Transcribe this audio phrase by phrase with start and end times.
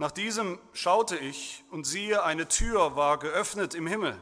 [0.00, 4.18] Nach diesem schaute ich und siehe, eine Tür war geöffnet im Himmel.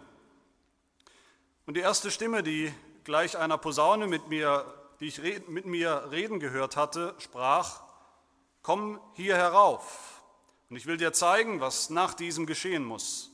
[1.66, 4.64] Und die erste Stimme, die gleich einer Posaune mit mir,
[4.98, 7.82] die ich mit mir reden gehört hatte, sprach,
[8.62, 10.20] komm hier herauf
[10.68, 13.30] und ich will dir zeigen, was nach diesem geschehen muss.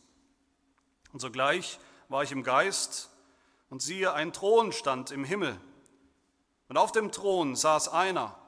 [1.15, 1.79] Und sogleich
[2.11, 3.09] war ich im Geist
[3.71, 5.59] und siehe, ein Thron stand im Himmel.
[6.69, 8.39] Und auf dem Thron saß einer.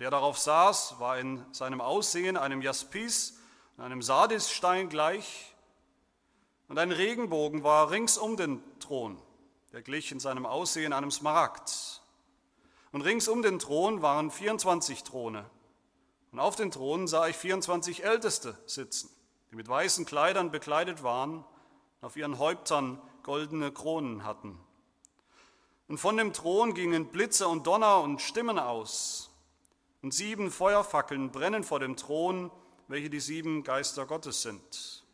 [0.00, 3.38] Der darauf saß, war in seinem Aussehen einem Jaspis
[3.76, 5.54] und einem Sardisstein gleich.
[6.68, 9.20] Und ein Regenbogen war rings um den Thron,
[9.72, 12.00] der glich in seinem Aussehen einem Smaragd.
[12.92, 15.44] Und rings um den Thron waren 24 Throne.
[16.32, 19.10] Und auf den Thronen sah ich 24 Älteste sitzen,
[19.50, 21.44] die mit weißen Kleidern bekleidet waren
[22.00, 24.58] und auf ihren Häuptern goldene Kronen hatten.
[25.88, 29.29] Und von dem Thron gingen Blitze und Donner und Stimmen aus.
[30.02, 32.50] Und sieben Feuerfackeln brennen vor dem Thron,
[32.88, 35.04] welche die sieben Geister Gottes sind.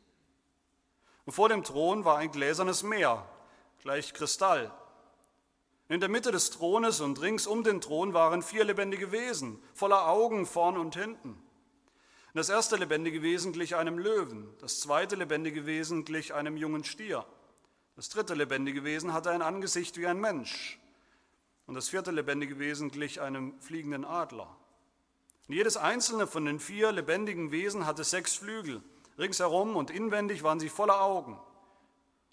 [1.24, 3.28] Und vor dem Thron war ein gläsernes Meer,
[3.82, 4.72] gleich Kristall.
[5.88, 10.08] In der Mitte des Thrones und rings um den Thron waren vier lebendige Wesen, voller
[10.08, 11.40] Augen vorn und hinten.
[12.34, 17.24] Das erste lebendige Wesen glich einem Löwen, das zweite lebendige Wesen glich einem jungen Stier.
[17.94, 20.78] Das dritte lebendige Wesen hatte ein Angesicht wie ein Mensch.
[21.66, 24.54] Und das vierte lebendige Wesen glich einem fliegenden Adler.
[25.48, 28.82] Jedes einzelne von den vier lebendigen Wesen hatte sechs Flügel.
[29.16, 31.38] Ringsherum und inwendig waren sie voller Augen.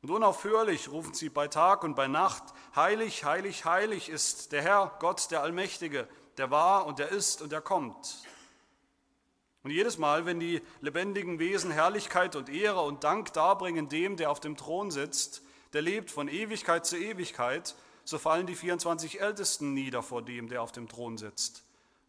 [0.01, 2.43] Und unaufhörlich rufen sie bei Tag und bei Nacht,
[2.75, 7.51] heilig, heilig, heilig ist der Herr, Gott, der Allmächtige, der war und der ist und
[7.51, 8.17] der kommt.
[9.61, 14.31] Und jedes Mal, wenn die lebendigen Wesen Herrlichkeit und Ehre und Dank darbringen dem, der
[14.31, 19.73] auf dem Thron sitzt, der lebt von Ewigkeit zu Ewigkeit, so fallen die 24 Ältesten
[19.73, 21.63] nieder vor dem, der auf dem Thron sitzt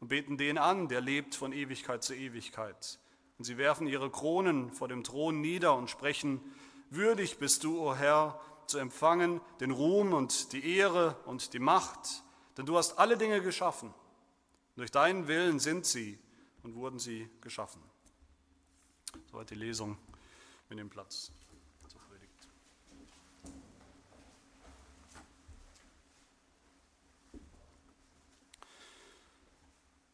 [0.04, 2.98] und beten den an, der lebt von Ewigkeit zu Ewigkeit.
[3.38, 6.42] Und sie werfen ihre Kronen vor dem Thron nieder und sprechen,
[6.90, 11.58] würdig bist du, o oh Herr, zu empfangen den Ruhm und die Ehre und die
[11.58, 12.22] Macht,
[12.58, 13.94] denn du hast alle Dinge geschaffen.
[14.76, 16.18] Durch deinen Willen sind sie
[16.62, 17.80] und wurden sie geschaffen.
[19.30, 19.96] Soweit die Lesung
[20.68, 21.32] mit dem Platz.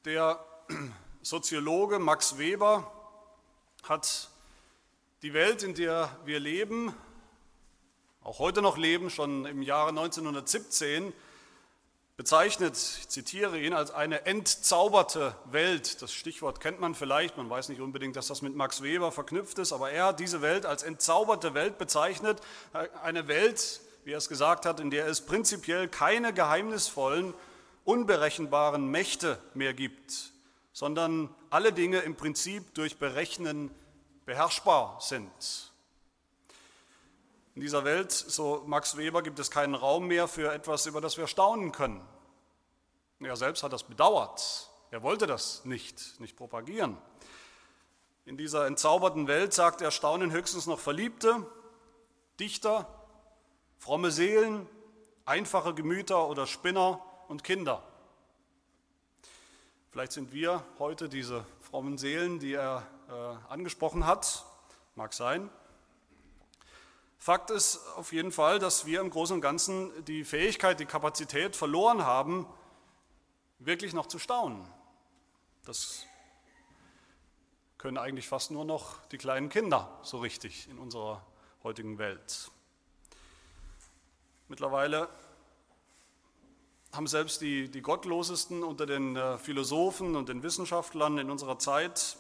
[0.07, 0.43] Der
[1.21, 2.91] Soziologe Max Weber
[3.83, 4.31] hat
[5.21, 6.95] die Welt, in der wir leben,
[8.23, 11.13] auch heute noch leben, schon im Jahre 1917
[12.17, 16.01] bezeichnet, ich zitiere ihn, als eine entzauberte Welt.
[16.01, 19.59] Das Stichwort kennt man vielleicht, man weiß nicht unbedingt, dass das mit Max Weber verknüpft
[19.59, 22.41] ist, aber er hat diese Welt als entzauberte Welt bezeichnet.
[23.03, 27.35] Eine Welt, wie er es gesagt hat, in der es prinzipiell keine geheimnisvollen
[27.85, 30.33] unberechenbaren Mächte mehr gibt,
[30.73, 33.71] sondern alle Dinge im Prinzip durch Berechnen
[34.25, 35.73] beherrschbar sind.
[37.55, 41.19] In dieser Welt, so Max Weber, gibt es keinen Raum mehr für etwas, über das
[41.19, 42.01] wir staunen können.
[43.21, 44.71] Er selbst hat das bedauert.
[44.91, 46.97] Er wollte das nicht, nicht propagieren.
[48.25, 51.47] In dieser entzauberten Welt sagt er, staunen höchstens noch Verliebte,
[52.39, 52.87] Dichter,
[53.79, 54.67] fromme Seelen,
[55.25, 57.81] einfache Gemüter oder Spinner und Kinder.
[59.93, 64.45] Vielleicht sind wir heute diese frommen Seelen, die er äh, angesprochen hat,
[64.97, 65.49] mag sein.
[67.19, 71.55] Fakt ist auf jeden Fall, dass wir im Großen und Ganzen die Fähigkeit, die Kapazität
[71.55, 72.47] verloren haben,
[73.61, 74.67] wirklich noch zu staunen.
[75.65, 76.07] Das
[77.79, 81.25] können eigentlich fast nur noch die kleinen Kinder so richtig in unserer
[81.63, 82.51] heutigen Welt.
[84.49, 85.09] Mittlerweile
[86.93, 92.17] haben selbst die, die Gottlosesten unter den äh, Philosophen und den Wissenschaftlern in unserer Zeit,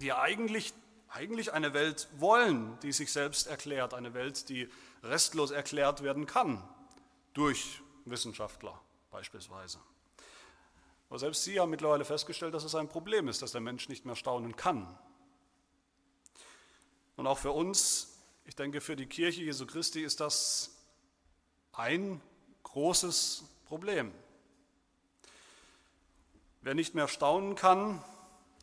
[0.00, 0.72] die eigentlich,
[1.08, 4.68] eigentlich eine Welt wollen, die sich selbst erklärt, eine Welt, die
[5.02, 6.62] restlos erklärt werden kann,
[7.34, 9.78] durch Wissenschaftler beispielsweise.
[11.08, 14.06] Aber selbst sie haben mittlerweile festgestellt, dass es ein Problem ist, dass der Mensch nicht
[14.06, 14.98] mehr staunen kann.
[17.16, 20.70] Und auch für uns, ich denke für die Kirche Jesu Christi ist das
[21.72, 22.22] ein
[22.62, 24.12] großes Problem.
[26.60, 28.04] Wer nicht mehr staunen kann,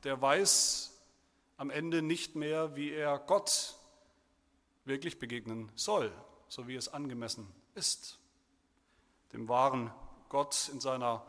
[0.04, 1.02] der weiß
[1.58, 3.74] am Ende nicht mehr, wie er Gott
[4.86, 6.12] wirklich begegnen soll,
[6.48, 8.20] so wie es angemessen ist.
[9.34, 9.92] Dem wahren
[10.30, 11.26] Gott in seiner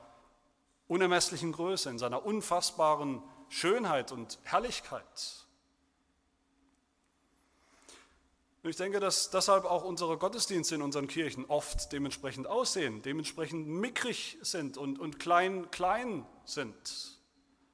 [0.86, 5.46] unermesslichen Größe, in seiner unfassbaren Schönheit und Herrlichkeit.
[8.62, 13.66] Und ich denke, dass deshalb auch unsere Gottesdienste in unseren Kirchen oft dementsprechend aussehen, dementsprechend
[13.66, 17.18] mickrig sind und, und klein, klein sind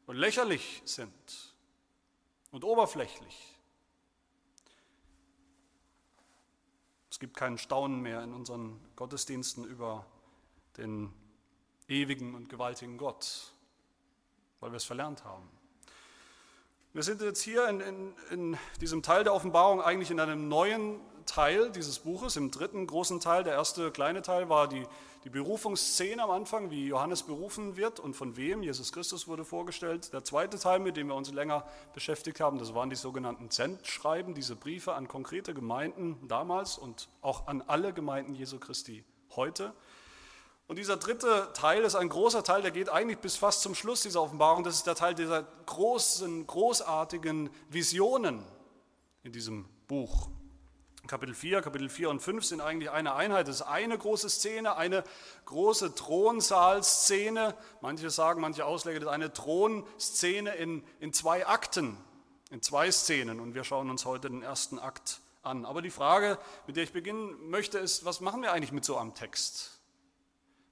[0.06, 1.12] und lächerlich sind.
[2.52, 3.54] und oberflächlich.
[7.10, 10.06] Es gibt keinen Staunen mehr in unseren Gottesdiensten über
[10.76, 11.12] den
[11.88, 13.52] ewigen und gewaltigen Gott,
[14.60, 15.48] weil wir es verlernt haben.
[16.96, 20.98] Wir sind jetzt hier in, in, in, diesem Teil der Offenbarung eigentlich in einem neuen
[21.26, 23.44] Teil dieses Buches, im dritten großen Teil.
[23.44, 24.82] Der erste kleine Teil war die,
[25.24, 28.62] die Berufungsszene am Anfang, wie Johannes berufen wird und von wem.
[28.62, 30.14] Jesus Christus wurde vorgestellt.
[30.14, 34.32] Der zweite Teil, mit dem wir uns länger beschäftigt haben, das waren die sogenannten Sendschreiben,
[34.32, 39.74] diese Briefe an konkrete Gemeinden damals und auch an alle Gemeinden Jesu Christi heute.
[40.68, 44.02] Und dieser dritte Teil ist ein großer Teil, der geht eigentlich bis fast zum Schluss
[44.02, 44.64] dieser Offenbarung.
[44.64, 48.42] Das ist der Teil dieser großen, großartigen Visionen
[49.22, 50.28] in diesem Buch.
[51.06, 53.46] Kapitel 4, Kapitel 4 und 5 sind eigentlich eine Einheit.
[53.46, 55.04] Das ist eine große Szene, eine
[55.44, 57.54] große Thronsaalszene.
[57.80, 61.96] Manche sagen, manche Ausleger, das ist eine Thronszene in, in zwei Akten,
[62.50, 63.38] in zwei Szenen.
[63.38, 65.64] Und wir schauen uns heute den ersten Akt an.
[65.64, 68.96] Aber die Frage, mit der ich beginnen möchte, ist, was machen wir eigentlich mit so
[68.96, 69.75] einem Text?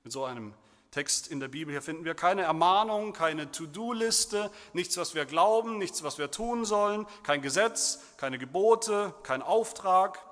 [0.04, 0.54] Mit so einem
[0.90, 1.72] Text in der Bibel.
[1.72, 6.64] Hier finden wir keine Ermahnung, keine To-Do-Liste, nichts, was wir glauben, nichts, was wir tun
[6.64, 10.22] sollen, kein Gesetz, keine Gebote, kein Auftrag.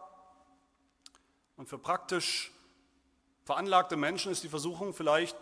[1.56, 2.52] Und für praktisch
[3.44, 5.36] veranlagte Menschen ist die Versuchung vielleicht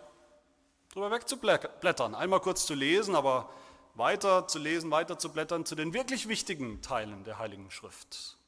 [0.92, 3.50] drüber wegzublättern, einmal kurz zu lesen, aber
[3.94, 8.38] weiter zu lesen, weiter zu blättern zu den wirklich wichtigen Teilen der Heiligen Schrift.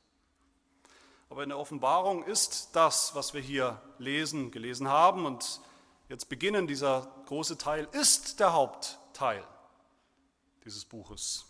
[1.29, 5.61] Aber in der Offenbarung ist das, was wir hier lesen, gelesen haben und
[6.13, 9.43] jetzt beginnen, dieser große Teil, ist der Hauptteil
[10.63, 11.47] dieses Buches.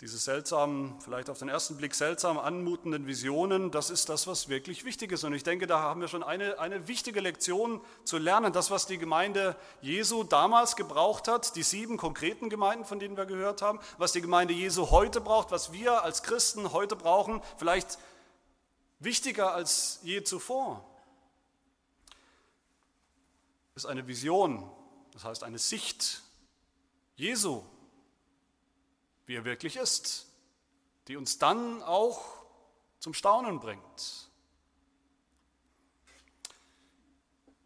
[0.00, 4.86] Diese seltsamen, vielleicht auf den ersten Blick seltsam anmutenden Visionen, das ist das, was wirklich
[4.86, 5.22] wichtig ist.
[5.24, 8.54] Und ich denke, da haben wir schon eine, eine wichtige Lektion zu lernen.
[8.54, 13.26] Das, was die Gemeinde Jesu damals gebraucht hat, die sieben konkreten Gemeinden, von denen wir
[13.26, 17.98] gehört haben, was die Gemeinde Jesu heute braucht, was wir als Christen heute brauchen, vielleicht
[18.98, 20.89] wichtiger als je zuvor
[23.80, 24.70] ist eine Vision,
[25.14, 26.22] das heißt eine Sicht
[27.16, 27.62] Jesu,
[29.24, 30.26] wie er wirklich ist,
[31.08, 32.22] die uns dann auch
[32.98, 34.28] zum Staunen bringt.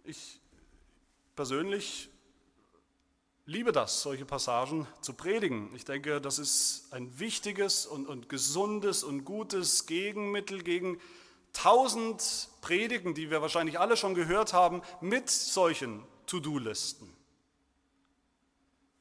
[0.04, 0.38] Ich
[1.34, 2.10] persönlich
[3.44, 5.74] liebe das, solche Passagen zu predigen.
[5.74, 11.00] Ich denke, das ist ein wichtiges und, und gesundes und gutes Gegenmittel gegen
[11.54, 17.14] tausend Predigen, die wir wahrscheinlich alle schon gehört haben, mit solchen To-Do-Listen.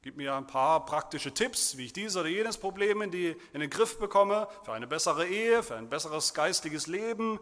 [0.01, 3.61] Gib mir ein paar praktische Tipps, wie ich dieses oder jenes Problem in, die, in
[3.61, 7.39] den Griff bekomme, für eine bessere Ehe, für ein besseres geistiges Leben.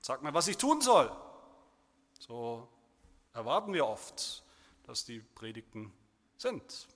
[0.00, 1.10] Sag mir, was ich tun soll.
[2.20, 2.68] So
[3.32, 4.44] erwarten wir oft,
[4.84, 5.92] dass die Predigten
[6.36, 6.86] sind.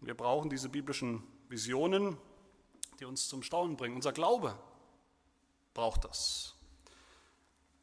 [0.00, 2.18] Wir brauchen diese biblischen Visionen,
[2.98, 3.96] die uns zum Staunen bringen.
[3.96, 4.58] Unser Glaube
[5.74, 6.54] braucht das.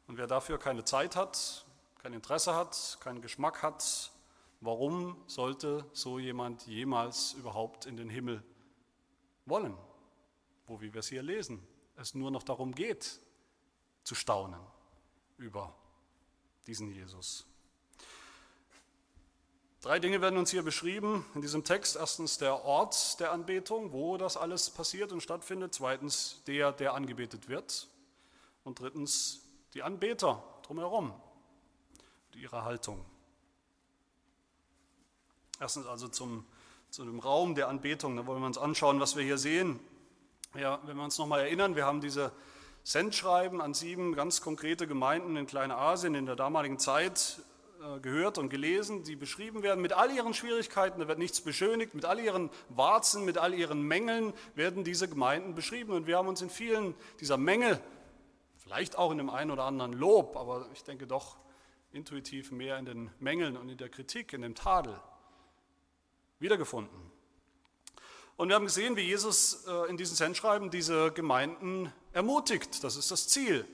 [0.06, 1.64] Und wer dafür keine Zeit hat,
[1.98, 4.12] kein Interesse hat, keinen Geschmack hat,
[4.60, 8.42] warum sollte so jemand jemals überhaupt in den Himmel
[9.44, 9.76] wollen?
[10.66, 11.66] Wo, wie wir es hier lesen,
[11.96, 13.20] es nur noch darum geht,
[14.04, 14.60] zu staunen
[15.38, 15.74] über
[16.66, 17.46] diesen Jesus.
[19.86, 21.94] Drei Dinge werden uns hier beschrieben in diesem Text.
[21.94, 25.74] Erstens der Ort der Anbetung, wo das alles passiert und stattfindet.
[25.74, 27.86] Zweitens der, der angebetet wird.
[28.64, 33.04] Und drittens die Anbeter drumherum und ihre Haltung.
[35.60, 36.44] Erstens also zum,
[36.90, 38.16] zu dem Raum der Anbetung.
[38.16, 39.78] Da wollen wir uns anschauen, was wir hier sehen.
[40.56, 42.32] Ja, wenn wir uns nochmal erinnern, wir haben diese
[42.82, 47.40] Sendschreiben an sieben ganz konkrete Gemeinden in Kleinasien in der damaligen Zeit
[48.02, 52.04] gehört und gelesen, die beschrieben werden mit all ihren Schwierigkeiten, da wird nichts beschönigt, mit
[52.04, 55.92] all ihren Warzen, mit all ihren Mängeln werden diese Gemeinden beschrieben.
[55.92, 57.80] Und wir haben uns in vielen dieser Mängel,
[58.56, 61.36] vielleicht auch in dem einen oder anderen Lob, aber ich denke doch
[61.92, 65.00] intuitiv mehr in den Mängeln und in der Kritik, in dem Tadel
[66.38, 67.10] wiedergefunden.
[68.36, 72.84] Und wir haben gesehen, wie Jesus äh, in diesen Sendschreiben diese Gemeinden ermutigt.
[72.84, 73.66] Das ist das Ziel.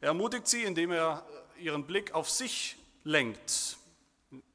[0.00, 1.26] Er ermutigt sie, indem er
[1.58, 3.76] ihren Blick auf sich lenkt,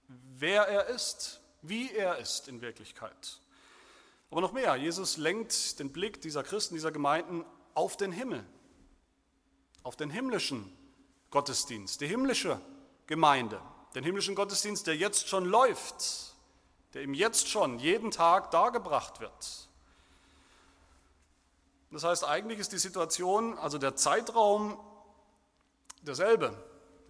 [0.08, 3.40] wer er ist, wie er ist in Wirklichkeit.
[4.32, 8.46] Aber noch mehr, Jesus lenkt den Blick dieser Christen, dieser Gemeinden auf den Himmel,
[9.84, 10.72] auf den himmlischen
[11.32, 12.62] Gottesdienst, die himmlische
[13.08, 13.62] Gemeinde,
[13.96, 16.36] den himmlischen Gottesdienst, der jetzt schon läuft,
[16.94, 19.70] der ihm jetzt schon jeden Tag dargebracht wird.
[21.92, 24.80] Das heißt, eigentlich ist die Situation, also der Zeitraum
[26.04, 26.56] derselbe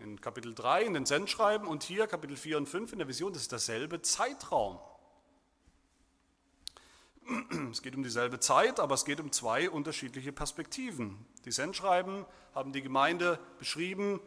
[0.02, 3.34] in Kapitel 3 in den Sendschreiben und hier Kapitel 4 und 5 in der Vision,
[3.34, 4.80] das ist derselbe Zeitraum.
[7.72, 11.26] Es geht um dieselbe Zeit, aber es geht um zwei unterschiedliche Perspektiven.
[11.46, 12.26] Die Sendschreiben
[12.56, 14.20] haben die Gemeinde beschrieben,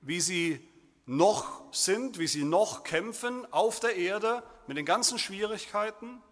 [0.00, 0.60] wie sie
[1.06, 6.22] noch sind, wie sie noch kämpfen auf der Erde mit den ganzen Schwierigkeiten.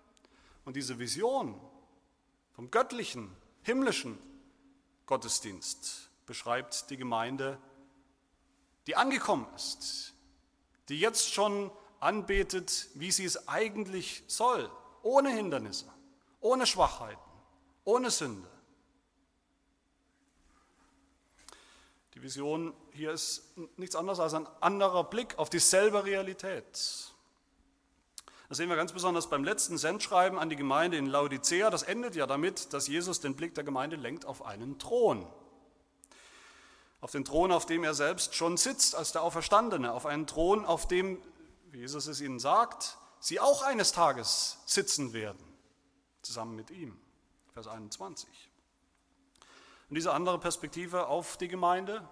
[0.65, 1.61] Und diese Vision
[2.53, 4.19] vom göttlichen, himmlischen
[5.07, 7.59] Gottesdienst beschreibt die Gemeinde,
[8.89, 10.15] die angekommen ist,
[10.89, 14.71] die jetzt schon anbetet, wie sie es eigentlich soll,
[15.03, 15.93] ohne Hindernisse,
[16.41, 17.21] ohne Schwachheiten,
[17.85, 18.49] ohne Sünde.
[22.15, 23.43] Die Vision hier ist
[23.77, 26.65] nichts anderes als ein anderer Blick auf dieselbe Realität.
[28.49, 31.69] Das sehen wir ganz besonders beim letzten Sendschreiben an die Gemeinde in Laodicea.
[31.69, 35.27] Das endet ja damit, dass Jesus den Blick der Gemeinde lenkt auf einen Thron.
[37.01, 39.93] Auf den Thron, auf dem er selbst schon sitzt als der Auferstandene.
[39.93, 41.23] Auf einen Thron, auf dem,
[41.71, 45.45] wie Jesus es ihnen sagt, sie auch eines Tages sitzen werden,
[46.23, 46.99] zusammen mit ihm.
[47.53, 48.29] Vers 21.
[49.89, 52.07] Und diese andere Perspektive auf die Gemeinde,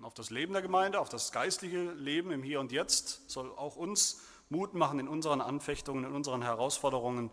[0.00, 3.76] auf das Leben der Gemeinde, auf das geistliche Leben im Hier und Jetzt, soll auch
[3.76, 7.30] uns Mut machen in unseren Anfechtungen, in unseren Herausforderungen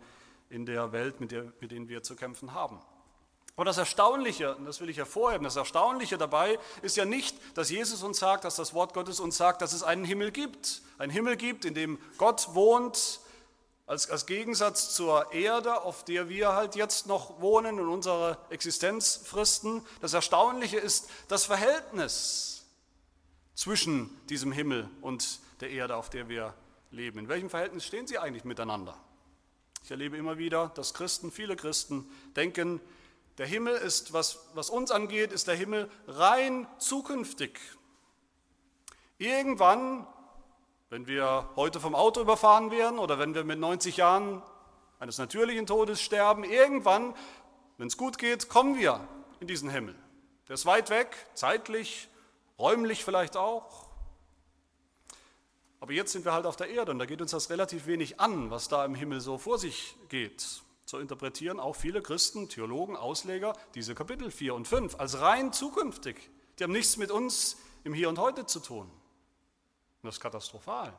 [0.48, 2.80] in der Welt, mit, der, mit denen wir zu kämpfen haben.
[3.56, 7.70] Aber das Erstaunliche, und das will ich hervorheben, das Erstaunliche dabei ist ja nicht, dass
[7.70, 10.82] Jesus uns sagt, dass das Wort Gottes uns sagt, dass es einen Himmel gibt.
[10.98, 13.20] Einen Himmel gibt, in dem Gott wohnt,
[13.86, 19.20] als, als Gegensatz zur Erde, auf der wir halt jetzt noch wohnen und unsere Existenz
[19.24, 19.82] fristen.
[20.00, 22.64] Das Erstaunliche ist das Verhältnis
[23.54, 26.54] zwischen diesem Himmel und der Erde, auf der wir
[26.90, 27.20] leben.
[27.20, 28.98] In welchem Verhältnis stehen sie eigentlich miteinander?
[29.84, 32.80] Ich erlebe immer wieder, dass Christen, viele Christen denken,
[33.38, 37.58] der Himmel ist, was, was uns angeht, ist der Himmel rein zukünftig.
[39.18, 40.06] Irgendwann
[40.94, 44.42] wenn wir heute vom Auto überfahren werden oder wenn wir mit 90 Jahren
[45.00, 47.16] eines natürlichen Todes sterben, irgendwann,
[47.78, 49.00] wenn es gut geht, kommen wir
[49.40, 49.96] in diesen Himmel.
[50.46, 52.08] Der ist weit weg, zeitlich,
[52.60, 53.88] räumlich vielleicht auch.
[55.80, 58.20] Aber jetzt sind wir halt auf der Erde und da geht uns das relativ wenig
[58.20, 60.62] an, was da im Himmel so vor sich geht.
[60.84, 66.30] So interpretieren auch viele Christen, Theologen, Ausleger diese Kapitel 4 und 5 als rein zukünftig.
[66.58, 68.86] Die haben nichts mit uns im Hier und Heute zu tun.
[68.86, 70.92] Und das ist katastrophal.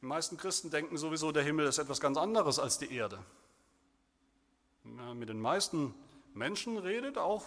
[0.00, 3.24] Die meisten Christen denken sowieso, der Himmel ist etwas ganz anderes als die Erde.
[4.84, 5.94] Ja, mit den meisten
[6.34, 7.44] Menschen redet, auch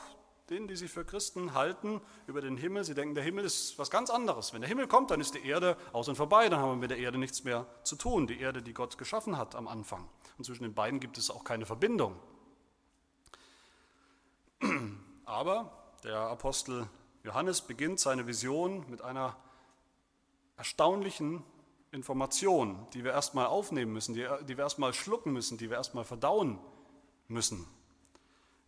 [0.52, 2.84] denen, die sich für Christen halten, über den Himmel.
[2.84, 4.54] Sie denken, der Himmel ist was ganz anderes.
[4.54, 6.92] Wenn der Himmel kommt, dann ist die Erde aus und vorbei, dann haben wir mit
[6.92, 8.28] der Erde nichts mehr zu tun.
[8.28, 10.10] Die Erde, die Gott geschaffen hat am Anfang.
[10.38, 12.20] Und zwischen den beiden gibt es auch keine Verbindung.
[15.26, 16.86] Aber der Apostel
[17.24, 19.38] Johannes beginnt seine Vision mit einer
[20.58, 21.44] erstaunlichen
[21.92, 26.04] Information, die wir erstmal aufnehmen müssen, die, die wir erstmal schlucken müssen, die wir erstmal
[26.04, 26.60] verdauen
[27.30, 27.66] müssen.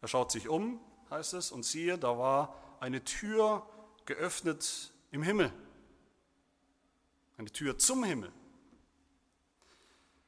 [0.01, 0.79] Er schaut sich um,
[1.13, 3.65] heißt es, und siehe, da war eine Tür
[4.05, 5.53] geöffnet im Himmel.
[7.37, 8.31] Eine Tür zum Himmel.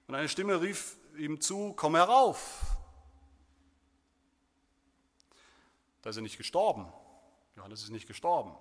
[0.07, 2.61] Und eine Stimme rief ihm zu, komm herauf.
[6.01, 6.87] Da ist er nicht gestorben,
[7.55, 8.55] Johannes ist nicht gestorben.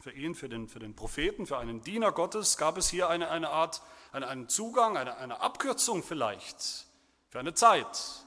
[0.00, 3.30] Für ihn, für den, für den Propheten, für einen Diener Gottes gab es hier eine,
[3.30, 3.82] eine Art,
[4.12, 6.86] eine, einen Zugang, eine, eine Abkürzung vielleicht,
[7.28, 8.26] für eine Zeit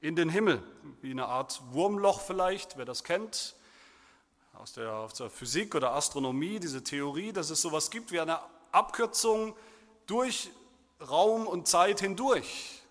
[0.00, 0.62] in den Himmel,
[1.00, 3.56] wie eine Art Wurmloch vielleicht, wer das kennt,
[4.54, 8.38] aus der, aus der Physik oder Astronomie, diese Theorie, dass es sowas gibt wie eine
[8.72, 9.54] Abkürzung
[10.06, 10.50] durch
[11.00, 12.82] Raum und Zeit hindurch.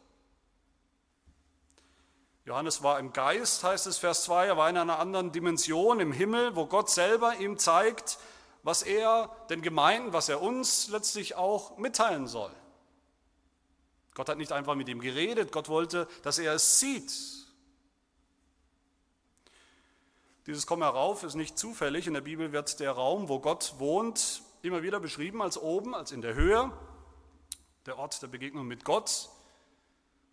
[2.46, 6.12] Johannes war im Geist, heißt es Vers 2, er war in einer anderen Dimension im
[6.12, 8.20] Himmel, wo Gott selber ihm zeigt,
[8.62, 12.52] was er den Gemeinden, was er uns letztlich auch mitteilen soll.
[14.16, 17.12] Gott hat nicht einfach mit ihm geredet, Gott wollte, dass er es sieht.
[20.48, 22.08] Dieses Komm herauf ist nicht zufällig.
[22.08, 26.12] In der Bibel wird der Raum, wo Gott wohnt, immer wieder beschrieben als oben, als
[26.12, 26.72] in der Höhe.
[27.86, 29.30] Der Ort der Begegnung mit Gott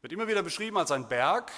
[0.00, 1.50] wird immer wieder beschrieben als ein Berg,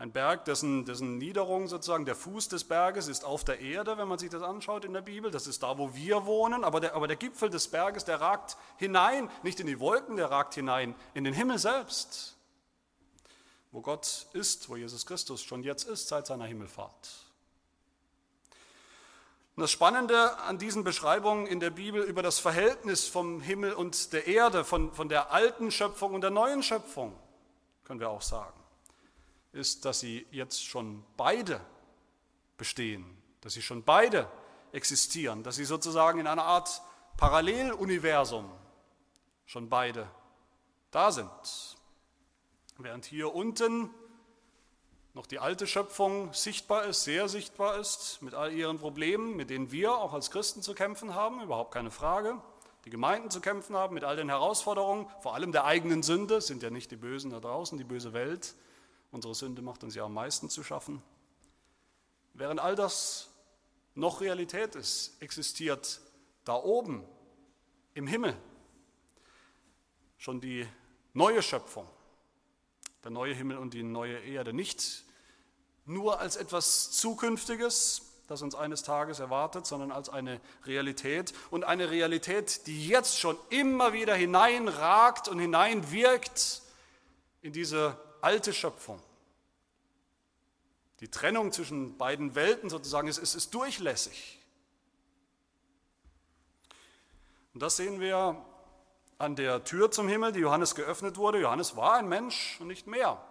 [0.00, 4.08] ein Berg, dessen, dessen Niederung sozusagen, der Fuß des Berges ist auf der Erde, wenn
[4.08, 5.30] man sich das anschaut in der Bibel.
[5.30, 6.64] Das ist da, wo wir wohnen.
[6.64, 10.30] Aber der, aber der Gipfel des Berges, der ragt hinein, nicht in die Wolken, der
[10.30, 12.34] ragt hinein in den Himmel selbst.
[13.72, 17.26] Wo Gott ist, wo Jesus Christus schon jetzt ist, seit seiner Himmelfahrt.
[19.56, 24.14] Und das Spannende an diesen Beschreibungen in der Bibel über das Verhältnis vom Himmel und
[24.14, 27.14] der Erde, von, von der alten Schöpfung und der neuen Schöpfung,
[27.84, 28.59] können wir auch sagen
[29.52, 31.60] ist, dass sie jetzt schon beide
[32.56, 33.16] bestehen.
[33.40, 34.30] dass sie schon beide
[34.72, 36.82] existieren, dass sie sozusagen in einer Art
[37.16, 38.50] Paralleluniversum
[39.46, 40.08] schon beide
[40.90, 41.30] da sind.
[42.78, 43.90] Während hier unten
[45.12, 49.72] noch die alte Schöpfung sichtbar ist, sehr sichtbar ist, mit all ihren Problemen, mit denen
[49.72, 52.40] wir auch als Christen zu kämpfen haben, überhaupt keine Frage,
[52.84, 56.62] die Gemeinden zu kämpfen haben, mit all den Herausforderungen, vor allem der eigenen Sünde, sind
[56.62, 58.54] ja nicht die Bösen da draußen, die böse Welt,
[59.10, 61.02] unsere Sünde macht uns ja am meisten zu schaffen.
[62.34, 63.28] Während all das
[63.94, 66.00] noch Realität ist, existiert
[66.44, 67.04] da oben
[67.94, 68.36] im Himmel
[70.16, 70.66] schon die
[71.12, 71.88] neue Schöpfung,
[73.02, 75.04] der neue Himmel und die neue Erde, nicht
[75.86, 81.32] nur als etwas Zukünftiges, das uns eines Tages erwartet, sondern als eine Realität.
[81.50, 86.62] Und eine Realität, die jetzt schon immer wieder hineinragt und hineinwirkt
[87.42, 89.00] in diese alte Schöpfung.
[91.00, 94.38] Die Trennung zwischen beiden Welten sozusagen ist, ist, ist durchlässig.
[97.54, 98.44] Und das sehen wir
[99.18, 101.40] an der Tür zum Himmel, die Johannes geöffnet wurde.
[101.40, 103.22] Johannes war ein Mensch und nicht mehr.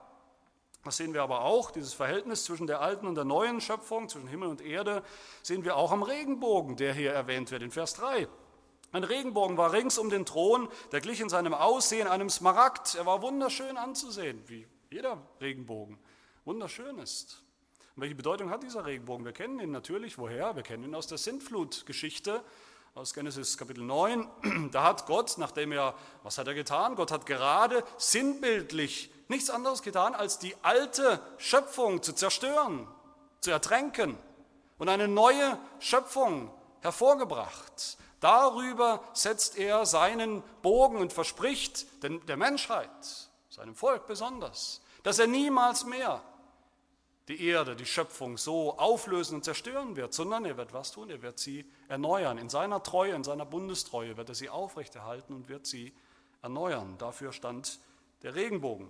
[0.84, 4.28] Das sehen wir aber auch, dieses Verhältnis zwischen der alten und der neuen Schöpfung, zwischen
[4.28, 5.04] Himmel und Erde,
[5.44, 8.28] sehen wir auch am Regenbogen, der hier erwähnt wird in Vers 3.
[8.92, 12.96] Ein Regenbogen war rings um den Thron, der glich in seinem Aussehen einem Smaragd.
[12.96, 16.00] Er war wunderschön anzusehen, wie jeder Regenbogen
[16.46, 17.44] wunderschön ist.
[17.96, 19.24] Und welche Bedeutung hat dieser Regenbogen?
[19.24, 20.18] Wir kennen ihn natürlich.
[20.18, 20.56] Woher?
[20.56, 22.44] Wir kennen ihn aus der Sintflutgeschichte
[22.96, 24.28] aus Genesis Kapitel 9.
[24.72, 25.94] Da hat Gott, nachdem er,
[26.24, 26.96] was hat er getan?
[26.96, 32.88] Gott hat gerade sinnbildlich nichts anderes getan, als die alte Schöpfung zu zerstören,
[33.42, 34.18] zu ertränken
[34.80, 37.98] und eine neue Schöpfung hervorgebracht.
[38.22, 43.29] Darüber setzt er seinen Bogen und verspricht der Menschheit,
[43.60, 46.24] seinem Volk besonders, dass er niemals mehr
[47.28, 51.22] die Erde, die Schöpfung so auflösen und zerstören wird, sondern er wird was tun, er
[51.22, 52.38] wird sie erneuern.
[52.38, 55.94] In seiner Treue, in seiner Bundestreue wird er sie aufrechterhalten und wird sie
[56.42, 56.98] erneuern.
[56.98, 57.80] Dafür stand
[58.24, 58.90] der Regenbogen.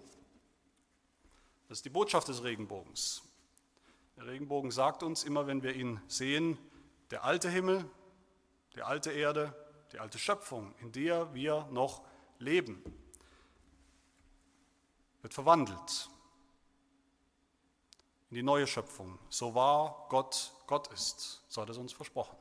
[1.67, 3.23] Das ist die Botschaft des Regenbogens.
[4.17, 6.60] Der Regenbogen sagt uns immer, wenn wir ihn sehen,
[7.10, 7.89] der alte Himmel,
[8.75, 9.53] die alte Erde,
[9.93, 12.03] die alte Schöpfung, in der wir noch
[12.38, 12.84] leben,
[15.21, 16.10] wird verwandelt
[18.29, 19.17] in die neue Schöpfung.
[19.29, 22.38] So wahr Gott Gott ist, so hat es uns versprochen.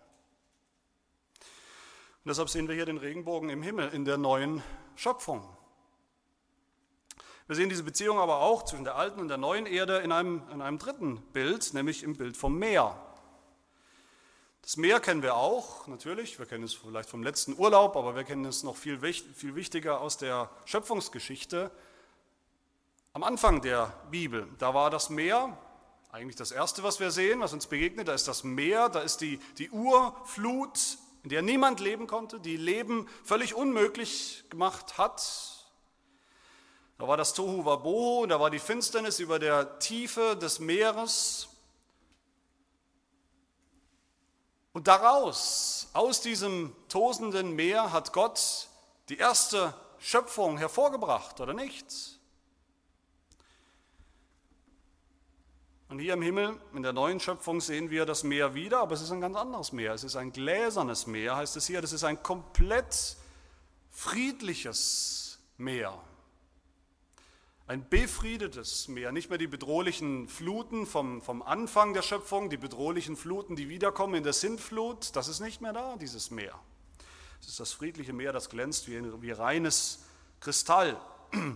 [1.38, 4.62] Und deshalb sehen wir hier den Regenbogen im Himmel, in der neuen
[4.96, 5.48] Schöpfung.
[7.46, 10.42] Wir sehen diese Beziehung aber auch zwischen der alten und der neuen Erde in einem,
[10.52, 13.02] in einem dritten Bild, nämlich im Bild vom Meer.
[14.60, 16.38] Das Meer kennen wir auch, natürlich.
[16.38, 20.02] Wir kennen es vielleicht vom letzten Urlaub, aber wir kennen es noch viel, viel wichtiger
[20.02, 21.70] aus der Schöpfungsgeschichte.
[23.18, 25.58] Am Anfang der Bibel, da war das Meer
[26.12, 29.20] eigentlich das Erste, was wir sehen, was uns begegnet, da ist das Meer, da ist
[29.22, 30.78] die, die Urflut,
[31.24, 35.20] in der niemand leben konnte, die Leben völlig unmöglich gemacht hat.
[36.96, 41.48] Da war das Tohu Wabohu, da war die Finsternis über der Tiefe des Meeres.
[44.72, 48.68] Und daraus, aus diesem tosenden Meer, hat Gott
[49.08, 52.17] die erste Schöpfung hervorgebracht, oder nicht?
[55.88, 59.00] Und hier im Himmel, in der neuen Schöpfung, sehen wir das Meer wieder, aber es
[59.00, 59.94] ist ein ganz anderes Meer.
[59.94, 61.80] Es ist ein gläsernes Meer, heißt es hier.
[61.80, 63.16] Das ist ein komplett
[63.90, 65.98] friedliches Meer.
[67.66, 73.16] Ein befriedetes Meer, nicht mehr die bedrohlichen Fluten vom, vom Anfang der Schöpfung, die bedrohlichen
[73.16, 76.58] Fluten, die wiederkommen in der Sintflut, das ist nicht mehr da, dieses Meer.
[77.42, 80.04] Es ist das friedliche Meer, das glänzt wie, wie reines
[80.40, 80.98] Kristall.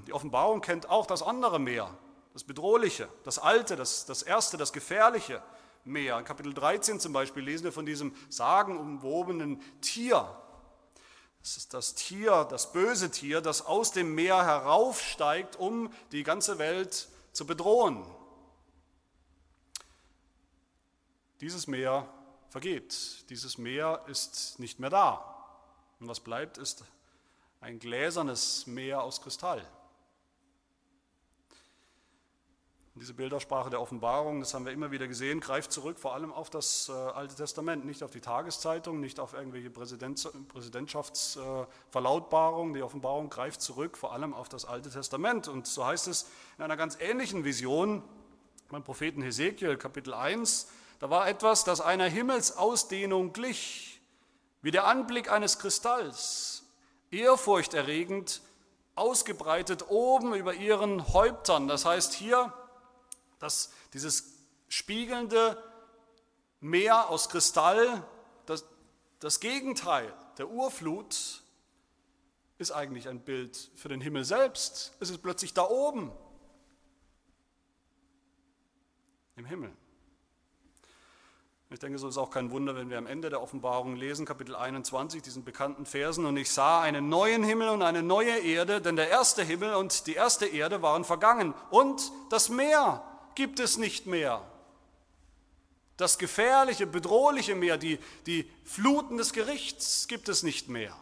[0.07, 1.97] Die Offenbarung kennt auch das andere Meer,
[2.33, 5.43] das Bedrohliche, das Alte, das, das Erste, das Gefährliche
[5.85, 6.19] Meer.
[6.19, 10.37] In Kapitel 13 zum Beispiel lesen wir von diesem sagenumwobenen Tier.
[11.41, 16.59] Das ist das Tier, das böse Tier, das aus dem Meer heraufsteigt, um die ganze
[16.59, 18.07] Welt zu bedrohen.
[21.41, 22.09] Dieses Meer
[22.51, 25.29] vergeht, dieses Meer ist nicht mehr da.
[25.99, 26.85] Und was bleibt, ist
[27.61, 29.67] ein gläsernes Meer aus Kristall.
[32.95, 36.51] Diese Bildersprache der Offenbarung, das haben wir immer wieder gesehen, greift zurück vor allem auf
[36.51, 42.75] das äh, Alte Testament, nicht auf die Tageszeitung, nicht auf irgendwelche Präsident, Präsidentschaftsverlautbarungen.
[42.75, 45.49] die Offenbarung greift zurück vor allem auf das Alte Testament.
[45.49, 46.29] Und so heißt es
[46.59, 48.03] in einer ganz ähnlichen Vision
[48.69, 54.03] beim Propheten Hesekiel, Kapitel 1, da war etwas, das einer Himmelsausdehnung glich,
[54.61, 56.65] wie der Anblick eines Kristalls,
[57.11, 58.43] ehrfurchterregend,
[58.97, 61.69] ausgebreitet oben über ihren Häuptern.
[61.69, 62.53] Das heißt hier,
[63.43, 65.61] dass dieses spiegelnde,
[66.61, 68.07] Meer aus Kristall,
[68.47, 68.65] das,
[69.19, 71.43] das Gegenteil der Urflut,
[72.59, 74.95] ist eigentlich ein Bild für den Himmel selbst.
[75.01, 76.13] Es ist plötzlich da oben,
[79.35, 79.73] im Himmel.
[81.71, 84.55] Ich denke, so ist auch kein Wunder, wenn wir am Ende der Offenbarung lesen, Kapitel
[84.55, 88.95] 21, diesen bekannten Versen, und ich sah einen neuen Himmel und eine neue Erde, denn
[88.95, 93.03] der erste Himmel und die erste Erde waren vergangen und das Meer
[93.35, 94.47] gibt es nicht mehr.
[95.97, 100.97] Das gefährliche, bedrohliche Meer, die, die Fluten des Gerichts gibt es nicht mehr.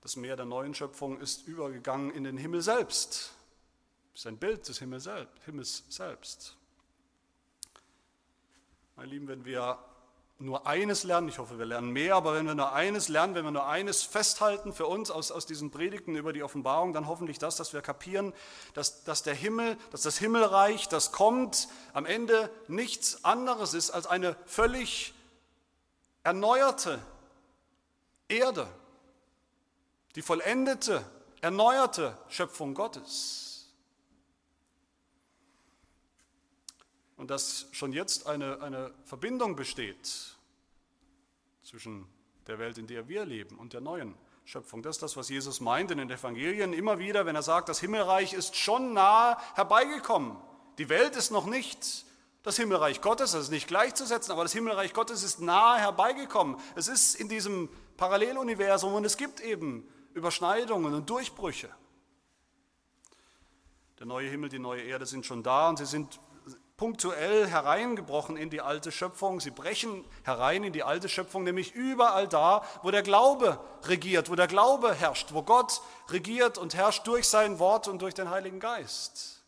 [0.00, 3.32] Das Meer der neuen Schöpfung ist übergegangen in den Himmel selbst.
[4.12, 6.56] Das ist ein Bild des Himmels selbst.
[8.96, 9.78] Meine Lieben, wenn wir
[10.38, 13.44] nur eines lernen, ich hoffe, wir lernen mehr, aber wenn wir nur eines lernen, wenn
[13.44, 17.38] wir nur eines festhalten für uns aus, aus diesen Predigten über die Offenbarung, dann hoffentlich
[17.38, 18.32] das, dass wir kapieren,
[18.74, 24.06] dass, dass der Himmel, dass das Himmelreich, das kommt, am Ende nichts anderes ist als
[24.06, 25.14] eine völlig
[26.24, 26.98] erneuerte
[28.28, 28.66] Erde,
[30.16, 31.04] die vollendete,
[31.42, 33.53] erneuerte Schöpfung Gottes.
[37.24, 40.36] Und dass schon jetzt eine, eine Verbindung besteht
[41.62, 42.06] zwischen
[42.46, 44.82] der Welt, in der wir leben und der neuen Schöpfung.
[44.82, 47.80] Das ist das, was Jesus meint in den Evangelien immer wieder, wenn er sagt, das
[47.80, 50.36] Himmelreich ist schon nah herbeigekommen.
[50.76, 52.04] Die Welt ist noch nicht
[52.42, 56.58] das Himmelreich Gottes, das ist nicht gleichzusetzen, aber das Himmelreich Gottes ist nahe herbeigekommen.
[56.74, 61.70] Es ist in diesem Paralleluniversum und es gibt eben Überschneidungen und Durchbrüche.
[63.98, 66.20] Der neue Himmel, die neue Erde sind schon da und sie sind
[66.84, 69.40] punktuell hereingebrochen in die alte Schöpfung.
[69.40, 74.34] Sie brechen herein in die alte Schöpfung, nämlich überall da, wo der Glaube regiert, wo
[74.34, 78.60] der Glaube herrscht, wo Gott regiert und herrscht durch sein Wort und durch den Heiligen
[78.60, 79.42] Geist.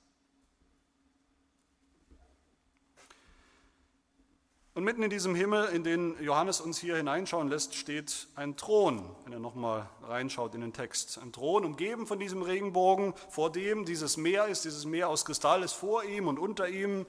[4.73, 9.15] Und mitten in diesem Himmel, in den Johannes uns hier hineinschauen lässt, steht ein Thron,
[9.25, 11.19] wenn er nochmal reinschaut in den Text.
[11.19, 15.63] Ein Thron, umgeben von diesem Regenbogen, vor dem dieses Meer ist, dieses Meer aus Kristall
[15.63, 17.05] ist vor ihm und unter ihm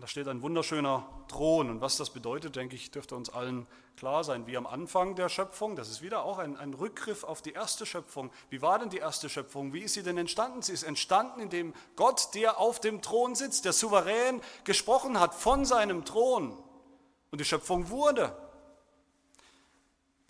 [0.00, 1.70] da steht ein wunderschöner Thron.
[1.70, 4.46] Und was das bedeutet, denke ich, dürfte uns allen klar sein.
[4.46, 7.86] Wie am Anfang der Schöpfung, das ist wieder auch ein, ein, Rückgriff auf die erste
[7.86, 8.30] Schöpfung.
[8.48, 9.72] Wie war denn die erste Schöpfung?
[9.72, 10.62] Wie ist sie denn entstanden?
[10.62, 15.64] Sie ist entstanden, indem Gott, der auf dem Thron sitzt, der souverän gesprochen hat von
[15.64, 16.56] seinem Thron.
[17.30, 18.36] Und die Schöpfung wurde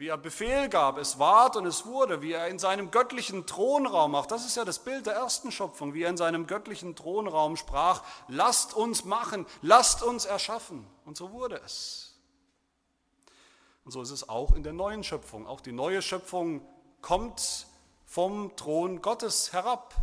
[0.03, 4.17] wie er Befehl gab, es ward und es wurde, wie er in seinem göttlichen Thronraum,
[4.17, 7.57] auch das ist ja das Bild der ersten Schöpfung, wie er in seinem göttlichen Thronraum
[7.57, 10.85] sprach, lasst uns machen, lasst uns erschaffen.
[11.05, 12.19] Und so wurde es.
[13.85, 15.47] Und so ist es auch in der neuen Schöpfung.
[15.47, 16.67] Auch die neue Schöpfung
[17.01, 17.69] kommt
[18.05, 19.95] vom Thron Gottes herab.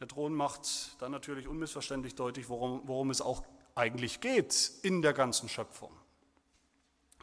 [0.00, 3.42] Der Thron macht dann natürlich unmissverständlich deutlich, worum, worum es auch
[3.74, 5.94] eigentlich geht in der ganzen Schöpfung.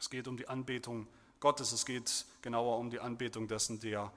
[0.02, 1.06] Es geht um die Anbetung
[1.38, 4.12] Gottes, es geht genauer um die Anbetung dessen, der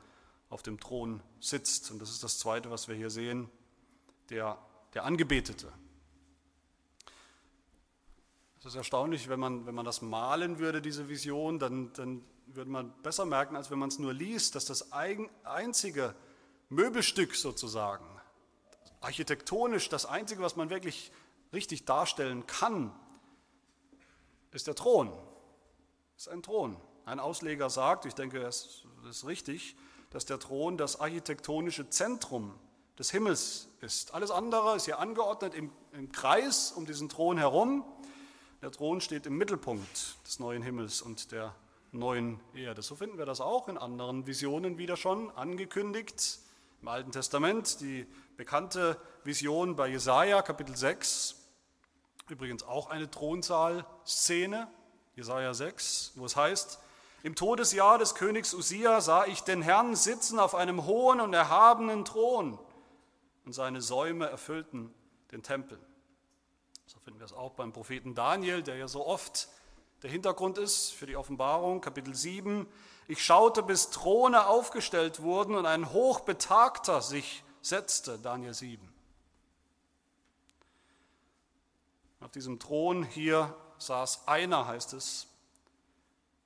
[0.49, 1.91] auf dem Thron sitzt.
[1.91, 3.51] Und das ist das Zweite, was wir hier sehen,
[4.31, 4.57] der,
[4.95, 5.71] der Angebetete.
[8.57, 12.71] Es ist erstaunlich, wenn man, wenn man das malen würde, diese Vision, dann, dann würde
[12.71, 16.15] man besser merken, als wenn man es nur liest, dass das einzige
[16.69, 18.07] Möbelstück sozusagen,
[19.01, 21.11] architektonisch das einzige, was man wirklich
[21.53, 22.91] richtig darstellen kann,
[24.49, 25.13] ist der Thron.
[26.17, 26.77] Ist ein Thron.
[27.05, 29.75] Ein Ausleger sagt, ich denke, das ist richtig,
[30.11, 32.57] dass der Thron das architektonische Zentrum
[32.97, 34.13] des Himmels ist.
[34.13, 37.83] Alles andere ist hier angeordnet im, im Kreis um diesen Thron herum.
[38.61, 41.53] Der Thron steht im Mittelpunkt des neuen Himmels und der
[41.91, 42.81] neuen Erde.
[42.81, 46.39] So finden wir das auch in anderen Visionen wieder schon angekündigt.
[46.81, 51.35] Im Alten Testament die bekannte Vision bei Jesaja, Kapitel 6.
[52.29, 54.69] Übrigens auch eine Thronsaal-Szene.
[55.15, 56.79] Jesaja 6, wo es heißt,
[57.23, 62.05] im Todesjahr des Königs Usia sah ich den Herrn sitzen auf einem hohen und erhabenen
[62.05, 62.59] Thron
[63.45, 64.93] und seine Säume erfüllten
[65.31, 65.79] den Tempel.
[66.85, 69.47] So finden wir es auch beim Propheten Daniel, der ja so oft
[70.03, 72.67] der Hintergrund ist für die Offenbarung, Kapitel 7.
[73.07, 78.93] Ich schaute, bis Throne aufgestellt wurden und ein Hochbetagter sich setzte, Daniel 7.
[82.19, 85.27] Auf diesem Thron hier saß einer, heißt es.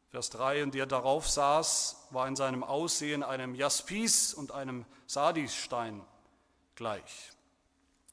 [0.10, 6.02] Vers 3, und der darauf saß, war in seinem Aussehen einem Jaspis und einem Sardisstein
[6.76, 7.32] gleich.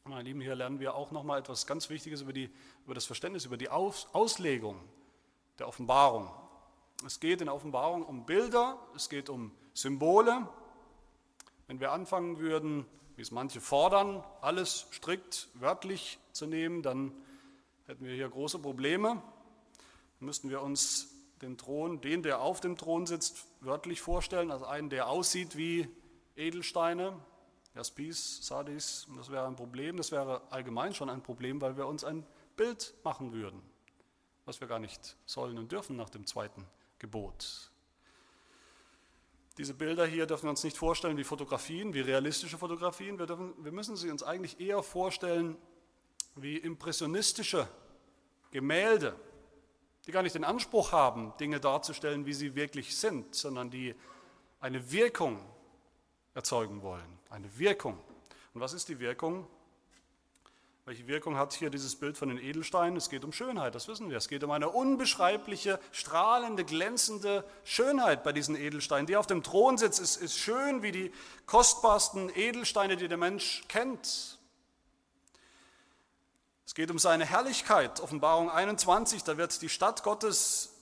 [0.04, 2.50] Meine Lieben, hier lernen wir auch nochmal etwas ganz Wichtiges über, die,
[2.84, 4.78] über das Verständnis, über die Aus, Auslegung
[5.58, 6.30] der Offenbarung.
[7.04, 10.48] Es geht in der Offenbarung um Bilder, es geht um Symbole.
[11.66, 17.12] Wenn wir anfangen würden, wie es manche fordern, alles strikt wörtlich zu nehmen, dann
[17.86, 19.22] hätten wir hier große Probleme.
[20.18, 21.08] Müssten wir uns
[21.42, 25.88] den Thron, den, der auf dem Thron sitzt, wörtlich vorstellen, als einen, der aussieht wie
[26.34, 27.18] Edelsteine,
[27.74, 29.06] Jaspis, Sardis.
[29.16, 32.94] Das wäre ein Problem, das wäre allgemein schon ein Problem, weil wir uns ein Bild
[33.04, 33.62] machen würden,
[34.46, 36.66] was wir gar nicht sollen und dürfen nach dem zweiten
[36.98, 37.70] Gebot.
[39.58, 43.18] Diese Bilder hier dürfen wir uns nicht vorstellen wie Fotografien, wie realistische Fotografien.
[43.18, 45.56] Wir, dürfen, wir müssen sie uns eigentlich eher vorstellen
[46.36, 47.68] wie impressionistische
[48.50, 49.16] Gemälde,
[50.06, 53.94] die gar nicht den Anspruch haben, Dinge darzustellen, wie sie wirklich sind, sondern die
[54.60, 55.40] eine Wirkung
[56.34, 57.18] erzeugen wollen.
[57.30, 57.98] Eine Wirkung.
[58.54, 59.46] Und was ist die Wirkung?
[60.84, 62.96] Welche Wirkung hat hier dieses Bild von den Edelsteinen?
[62.96, 64.18] Es geht um Schönheit, das wissen wir.
[64.18, 69.06] Es geht um eine unbeschreibliche, strahlende, glänzende Schönheit bei diesen Edelsteinen.
[69.06, 71.12] Die auf dem Thron sitzt, ist, ist schön wie die
[71.46, 74.35] kostbarsten Edelsteine, die der Mensch kennt.
[76.66, 78.00] Es geht um seine Herrlichkeit.
[78.00, 80.72] Offenbarung 21, da wird die Stadt Gottes,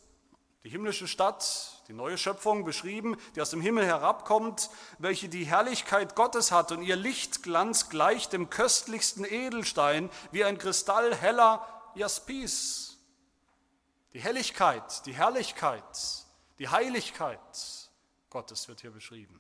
[0.64, 6.16] die himmlische Stadt, die neue Schöpfung beschrieben, die aus dem Himmel herabkommt, welche die Herrlichkeit
[6.16, 12.96] Gottes hat und ihr Lichtglanz gleicht dem köstlichsten Edelstein wie ein kristallheller Jaspis.
[14.14, 15.84] Die Helligkeit, die Herrlichkeit,
[16.58, 17.40] die Heiligkeit
[18.30, 19.38] Gottes wird hier beschrieben.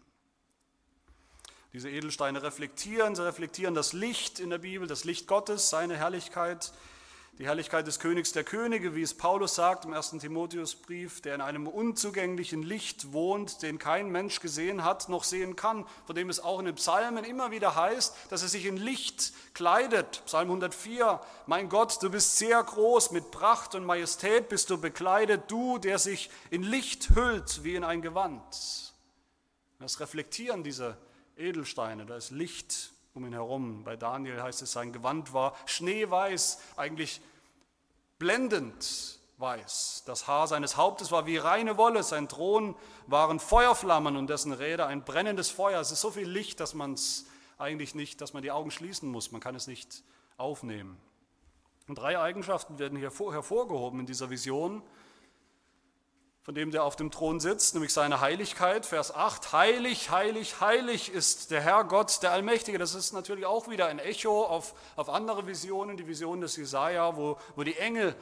[1.74, 6.72] Diese Edelsteine reflektieren, sie reflektieren das Licht in der Bibel, das Licht Gottes, seine Herrlichkeit
[7.38, 10.10] die Herrlichkeit des Königs der Könige, wie es Paulus sagt im 1.
[10.20, 15.84] Timotheusbrief, der in einem unzugänglichen Licht wohnt, den kein Mensch gesehen hat noch sehen kann,
[16.06, 19.32] von dem es auch in den Psalmen immer wieder heißt, dass er sich in Licht
[19.52, 20.22] kleidet.
[20.26, 25.50] Psalm 104, mein Gott, du bist sehr groß, mit Pracht und Majestät bist du bekleidet,
[25.50, 28.94] du, der sich in Licht hüllt wie in ein Gewand.
[29.80, 30.96] Das reflektieren diese
[31.36, 33.84] Edelsteine, da ist Licht um ihn herum.
[33.84, 37.20] Bei Daniel heißt es, sein Gewand war schneeweiß, eigentlich
[38.18, 40.04] blendend weiß.
[40.06, 44.86] Das Haar seines Hauptes war wie reine Wolle, sein Thron waren Feuerflammen und dessen Räder
[44.86, 45.80] ein brennendes Feuer.
[45.80, 47.26] Es ist so viel Licht, dass man es
[47.58, 49.32] eigentlich nicht, dass man die Augen schließen muss.
[49.32, 50.02] Man kann es nicht
[50.36, 50.96] aufnehmen.
[51.86, 54.82] Und drei Eigenschaften werden hier hervorgehoben in dieser Vision
[56.44, 58.84] von dem der auf dem Thron sitzt, nämlich seine Heiligkeit.
[58.84, 62.76] Vers 8, heilig, heilig, heilig ist der Herr Gott, der Allmächtige.
[62.76, 67.16] Das ist natürlich auch wieder ein Echo auf, auf andere Visionen, die Vision des Jesaja,
[67.16, 68.14] wo, wo die Engel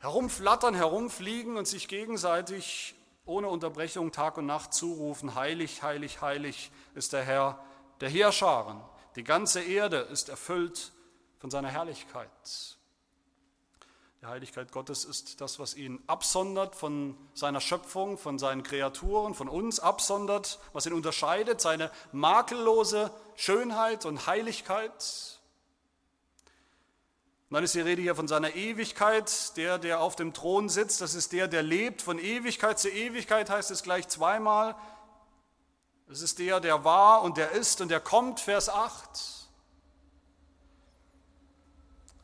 [0.00, 7.14] herumflattern, herumfliegen und sich gegenseitig ohne Unterbrechung Tag und Nacht zurufen, heilig, heilig, heilig ist
[7.14, 7.64] der Herr
[8.00, 8.82] der Heerscharen.
[9.16, 10.92] Die ganze Erde ist erfüllt
[11.38, 12.28] von seiner Herrlichkeit.
[14.22, 19.48] Die Heiligkeit Gottes ist das, was ihn absondert von seiner Schöpfung, von seinen Kreaturen, von
[19.48, 25.40] uns absondert, was ihn unterscheidet, seine makellose Schönheit und Heiligkeit.
[27.50, 31.00] Und dann ist die Rede hier von seiner Ewigkeit, der, der auf dem Thron sitzt,
[31.00, 32.00] das ist der, der lebt.
[32.00, 34.76] Von Ewigkeit zu Ewigkeit heißt es gleich zweimal.
[36.08, 39.41] Es ist der, der war und der ist und der kommt, Vers 8.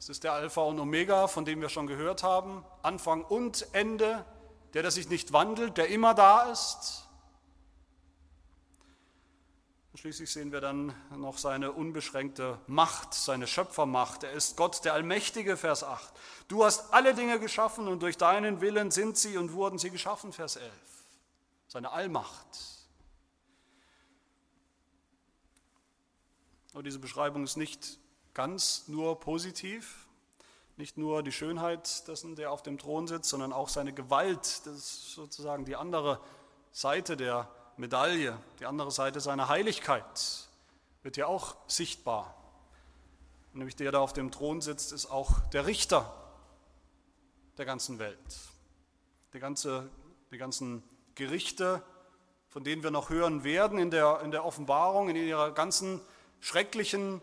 [0.09, 4.25] Es ist der Alpha und Omega, von dem wir schon gehört haben, Anfang und Ende,
[4.73, 7.07] der, der sich nicht wandelt, der immer da ist.
[9.93, 14.25] Und schließlich sehen wir dann noch seine unbeschränkte Macht, seine Schöpfermacht.
[14.25, 16.11] Er ist Gott, der Allmächtige, Vers 8.
[16.49, 20.33] Du hast alle Dinge geschaffen und durch deinen Willen sind sie und wurden sie geschaffen,
[20.33, 20.73] Vers 11.
[21.67, 22.89] Seine Allmacht.
[26.73, 27.99] Aber diese Beschreibung ist nicht
[28.39, 30.07] ganz nur positiv.
[30.77, 34.65] Nicht nur die Schönheit dessen, der auf dem Thron sitzt, sondern auch seine Gewalt.
[34.65, 36.21] Das ist sozusagen die andere
[36.71, 40.47] Seite der Medaille, die andere Seite seiner Heiligkeit
[41.03, 42.33] wird ja auch sichtbar.
[43.55, 46.15] nämlich der, der auf dem Thron sitzt, ist auch der Richter
[47.57, 48.39] der ganzen Welt.
[49.33, 49.91] Die, ganze,
[50.31, 50.85] die ganzen
[51.17, 51.83] Gerichte,
[52.51, 56.01] von denen wir noch hören werden in der, in der Offenbarung, in ihrer ganzen
[56.39, 57.21] schrecklichen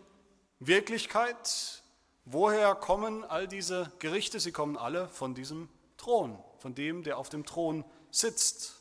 [0.58, 1.82] Wirklichkeit,
[2.24, 4.40] woher kommen all diese Gerichte?
[4.40, 8.76] Sie kommen alle von diesem Thron, von dem, der auf dem Thron sitzt.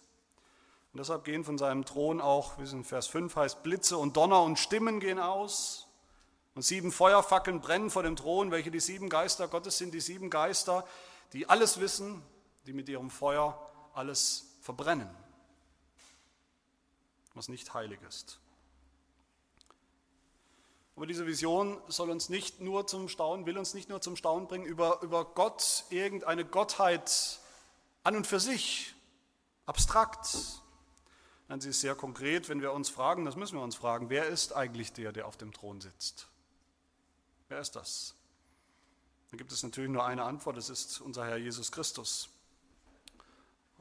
[0.94, 4.16] Und deshalb gehen von seinem Thron auch, wie es in Vers 5 heißt, Blitze und
[4.16, 5.88] Donner und Stimmen gehen aus.
[6.54, 10.30] Und sieben Feuerfackeln brennen vor dem Thron, welche die sieben Geister Gottes sind, die sieben
[10.30, 10.88] Geister,
[11.34, 12.22] die alles wissen,
[12.66, 13.60] die mit ihrem Feuer
[13.94, 15.10] alles verbrennen,
[17.34, 18.40] was nicht heilig ist.
[20.96, 24.48] Aber diese Vision soll uns nicht nur zum Staunen, will uns nicht nur zum Staunen
[24.48, 27.40] bringen über, über Gott, irgendeine Gottheit
[28.04, 28.94] an und für sich,
[29.66, 30.38] abstrakt,
[31.48, 34.28] Nein, sie ist sehr konkret, wenn wir uns fragen, das müssen wir uns fragen, wer
[34.28, 36.28] ist eigentlich der, der auf dem Thron sitzt?
[37.50, 38.16] Wer ist das?
[39.30, 42.30] Da gibt es natürlich nur eine Antwort, das ist unser Herr Jesus Christus.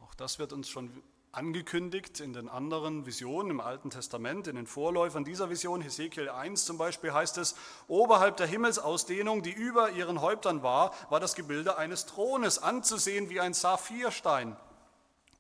[0.03, 0.91] Auch das wird uns schon
[1.37, 6.65] angekündigt in den anderen Visionen im Alten Testament, in den Vorläufern dieser Vision, Hesekiel 1
[6.65, 7.57] zum Beispiel, heißt es,
[7.89, 13.41] oberhalb der Himmelsausdehnung, die über ihren Häuptern war, war das Gebilde eines Thrones, anzusehen wie
[13.41, 14.57] ein Saphirstein.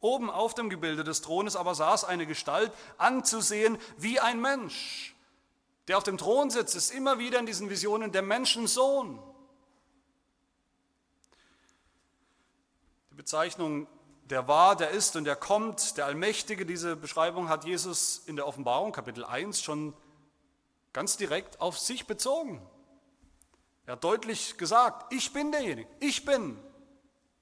[0.00, 5.14] Oben auf dem Gebilde des Thrones aber saß eine Gestalt, anzusehen wie ein Mensch.
[5.88, 9.18] Der auf dem Thron sitzt, ist immer wieder in diesen Visionen der Menschensohn.
[13.10, 13.86] Die Bezeichnung
[14.30, 18.46] der war, der ist und der kommt, der Allmächtige, diese Beschreibung hat Jesus in der
[18.46, 19.94] Offenbarung Kapitel 1 schon
[20.92, 22.62] ganz direkt auf sich bezogen.
[23.86, 26.58] Er hat deutlich gesagt, ich bin derjenige, ich bin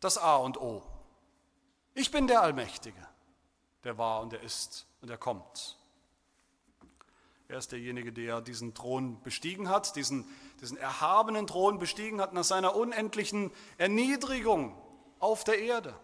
[0.01, 0.83] das A und O.
[1.95, 3.07] Ich bin der Allmächtige,
[3.85, 5.79] der war und der ist und der kommt.
[7.47, 10.27] Er ist derjenige, der diesen Thron bestiegen hat, diesen,
[10.61, 14.77] diesen erhabenen Thron bestiegen hat nach seiner unendlichen Erniedrigung
[15.21, 15.95] auf der Erde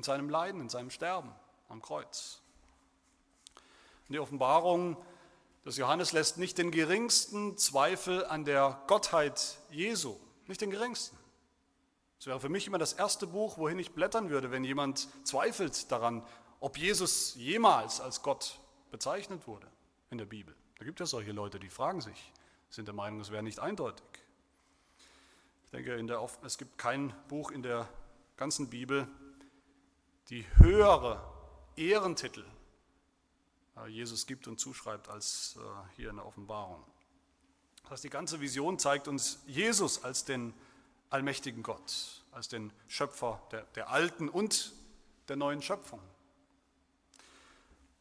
[0.00, 1.30] in seinem Leiden, in seinem Sterben
[1.68, 2.40] am Kreuz.
[4.08, 4.96] Und die Offenbarung
[5.66, 11.18] des Johannes lässt nicht den geringsten Zweifel an der Gottheit Jesu, nicht den geringsten.
[12.18, 15.92] Es wäre für mich immer das erste Buch, wohin ich blättern würde, wenn jemand zweifelt
[15.92, 16.26] daran,
[16.60, 18.58] ob Jesus jemals als Gott
[18.90, 19.66] bezeichnet wurde
[20.08, 20.56] in der Bibel.
[20.78, 22.32] Da gibt es solche Leute, die fragen sich,
[22.70, 24.06] sind der Meinung, es wäre nicht eindeutig.
[25.66, 27.86] Ich denke, der, es gibt kein Buch in der
[28.38, 29.06] ganzen Bibel,
[30.30, 31.20] die höhere
[31.76, 32.44] Ehrentitel
[33.76, 36.84] äh, Jesus gibt und zuschreibt als äh, hier in der Offenbarung.
[37.82, 40.54] Das heißt, die ganze Vision zeigt uns Jesus als den
[41.10, 44.72] allmächtigen Gott, als den Schöpfer der, der alten und
[45.26, 46.00] der neuen Schöpfung.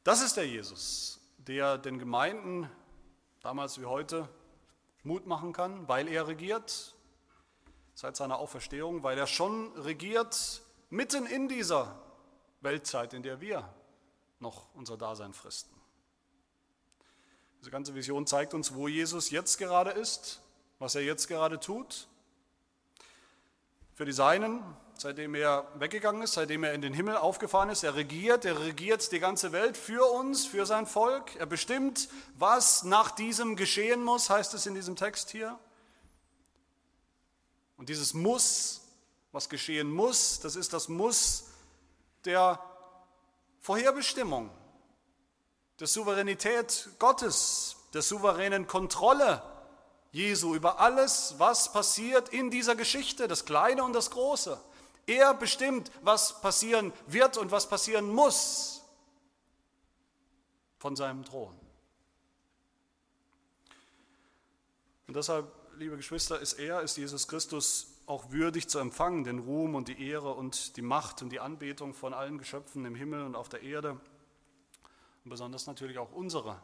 [0.03, 2.69] Das ist der Jesus, der den Gemeinden
[3.41, 4.29] damals wie heute
[5.01, 6.93] Mut machen kann, weil er regiert
[7.95, 10.61] seit seiner Auferstehung, weil er schon regiert
[10.91, 11.99] mitten in dieser
[12.61, 13.73] Weltzeit, in der wir
[14.39, 15.75] noch unser Dasein fristen.
[17.59, 20.41] Diese ganze Vision zeigt uns, wo Jesus jetzt gerade ist,
[20.79, 22.07] was er jetzt gerade tut.
[23.95, 24.63] Für die Seinen,
[24.97, 29.11] seitdem er weggegangen ist, seitdem er in den Himmel aufgefahren ist, er regiert, er regiert
[29.11, 31.35] die ganze Welt für uns, für sein Volk.
[31.35, 35.59] Er bestimmt, was nach diesem geschehen muss, heißt es in diesem Text hier.
[37.75, 38.81] Und dieses Muss,
[39.33, 41.48] was geschehen muss, das ist das Muss
[42.25, 42.63] der
[43.59, 44.49] Vorherbestimmung,
[45.79, 49.41] der Souveränität Gottes, der souveränen Kontrolle
[50.11, 54.59] Jesu über alles, was passiert in dieser Geschichte, das Kleine und das Große.
[55.05, 58.81] Er bestimmt, was passieren wird und was passieren muss
[60.79, 61.55] von seinem Thron.
[65.07, 69.75] Und deshalb, liebe Geschwister, ist er, ist Jesus Christus auch würdig zu empfangen, den Ruhm
[69.75, 73.35] und die Ehre und die Macht und die Anbetung von allen Geschöpfen im Himmel und
[73.35, 73.91] auf der Erde
[75.23, 76.59] und besonders natürlich auch unsere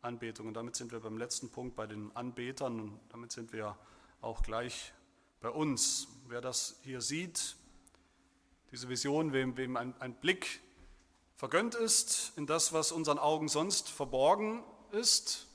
[0.00, 0.46] Anbetung.
[0.46, 3.76] Und damit sind wir beim letzten Punkt bei den Anbetern und damit sind wir
[4.22, 4.94] auch gleich
[5.42, 6.08] bei uns.
[6.26, 7.56] Wer das hier sieht,
[8.70, 10.62] diese Vision, wem, wem ein, ein Blick
[11.36, 15.47] vergönnt ist in das, was unseren Augen sonst verborgen ist,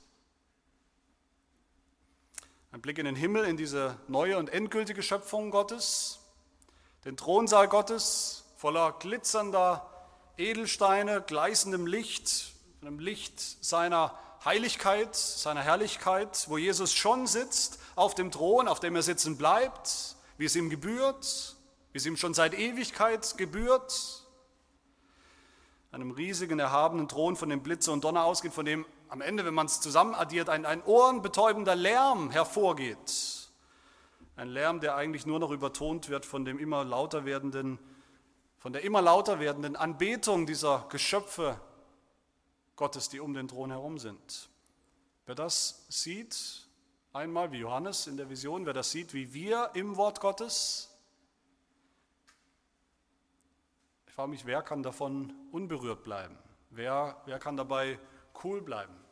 [2.74, 6.20] ein Blick in den Himmel, in diese neue und endgültige Schöpfung Gottes,
[7.06, 9.88] den Thronsaal Gottes voller glitzernder
[10.38, 18.32] Edelsteine, gleißendem Licht, einem Licht seiner Heiligkeit, seiner Herrlichkeit, wo Jesus schon sitzt auf dem
[18.32, 21.56] Thron, auf dem er sitzen bleibt, wie es ihm gebührt,
[21.92, 24.24] wie es ihm schon seit Ewigkeit gebührt.
[25.92, 29.54] Einem riesigen, erhabenen Thron, von dem Blitze und Donner ausgeht, von dem am Ende, wenn
[29.54, 33.52] man es zusammenaddiert, ein, ein ohrenbetäubender Lärm hervorgeht.
[34.36, 37.78] Ein Lärm, der eigentlich nur noch übertont wird von dem immer lauter werdenden,
[38.58, 41.62] von der immer lauter werdenden Anbetung dieser Geschöpfe
[42.76, 44.49] Gottes, die um den Thron herum sind.
[45.28, 46.68] Wer das sieht,
[47.14, 50.89] einmal wie Johannes in der Vision, wer das sieht, wie wir im Wort Gottes,
[54.07, 56.36] ich frage mich, wer kann davon unberührt bleiben?
[56.72, 57.99] Wer, wer kann dabei
[58.43, 59.03] cool bleiben?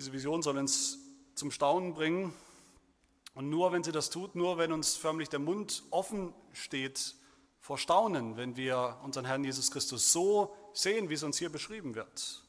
[0.00, 0.98] Diese Vision soll uns
[1.34, 2.32] zum Staunen bringen.
[3.34, 7.16] Und nur wenn sie das tut, nur wenn uns förmlich der Mund offen steht
[7.60, 11.96] vor Staunen, wenn wir unseren Herrn Jesus Christus so sehen, wie es uns hier beschrieben
[11.96, 12.42] wird,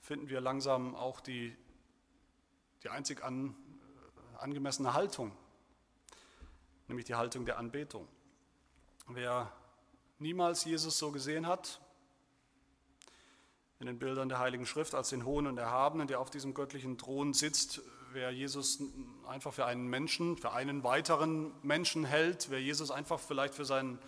[0.00, 1.54] finden wir langsam auch die,
[2.84, 3.54] die einzig an,
[4.38, 5.36] angemessene Haltung,
[6.86, 8.08] nämlich die Haltung der Anbetung.
[9.08, 9.52] Wer
[10.18, 11.82] niemals Jesus so gesehen hat,
[13.80, 16.98] in den Bildern der Heiligen Schrift als den Hohen und Erhabenen, der auf diesem göttlichen
[16.98, 17.80] Thron sitzt,
[18.12, 18.80] wer Jesus
[19.26, 23.98] einfach für einen Menschen, für einen weiteren Menschen hält, wer Jesus einfach vielleicht für seinen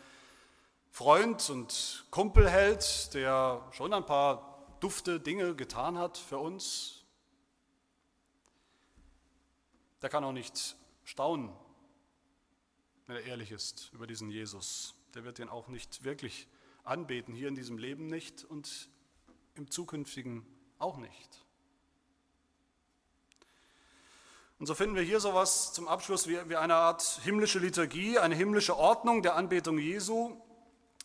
[0.90, 7.04] Freund und Kumpel hält, der schon ein paar dufte Dinge getan hat für uns,
[10.02, 11.50] der kann auch nicht staunen,
[13.06, 14.94] wenn er ehrlich ist über diesen Jesus.
[15.14, 16.48] Der wird ihn auch nicht wirklich
[16.82, 18.88] anbeten, hier in diesem Leben nicht und
[19.60, 20.42] im zukünftigen
[20.78, 21.44] auch nicht.
[24.58, 28.78] Und so finden wir hier sowas zum Abschluss wie, eine Art himmlische Liturgie, eine himmlische
[28.78, 30.34] Ordnung der Anbetung Jesu.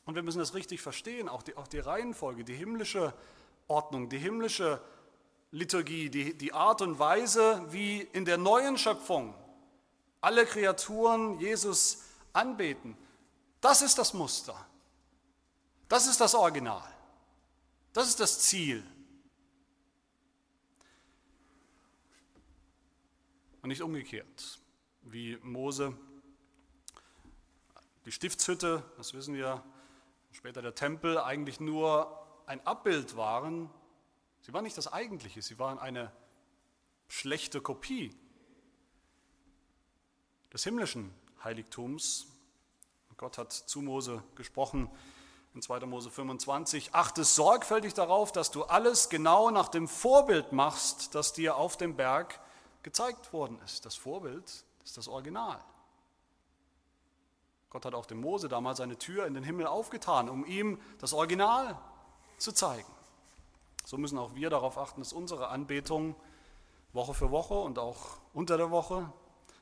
[0.05, 3.13] Und wir müssen das richtig verstehen, auch die, auch die Reihenfolge, die himmlische
[3.67, 4.81] Ordnung, die himmlische
[5.51, 9.35] Liturgie, die, die Art und Weise, wie in der neuen Schöpfung
[10.21, 12.97] alle Kreaturen Jesus anbeten.
[13.59, 14.55] Das ist das Muster.
[15.89, 16.94] Das ist das Original.
[17.95, 18.83] Das ist das Ziel.
[23.61, 24.59] Und nicht umgekehrt,
[25.03, 25.97] wie Mose
[28.03, 29.63] die Stiftshütte, das wissen wir,
[30.33, 33.69] später der Tempel eigentlich nur ein Abbild waren.
[34.41, 36.11] Sie waren nicht das Eigentliche, sie waren eine
[37.07, 38.13] schlechte Kopie
[40.51, 41.13] des himmlischen
[41.45, 42.27] Heiligtums.
[43.15, 44.89] Gott hat zu Mose gesprochen,
[45.55, 45.79] in 2.
[45.85, 51.55] Mose 25, achte sorgfältig darauf, dass du alles genau nach dem Vorbild machst, das dir
[51.55, 52.41] auf dem Berg
[52.83, 53.85] gezeigt worden ist.
[53.85, 55.63] Das Vorbild ist das Original.
[57.69, 61.13] Gott hat auch dem Mose damals eine Tür in den Himmel aufgetan, um ihm das
[61.13, 61.79] Original
[62.37, 62.91] zu zeigen.
[63.85, 66.15] So müssen auch wir darauf achten, dass unsere Anbetung
[66.91, 69.09] Woche für Woche und auch unter der Woche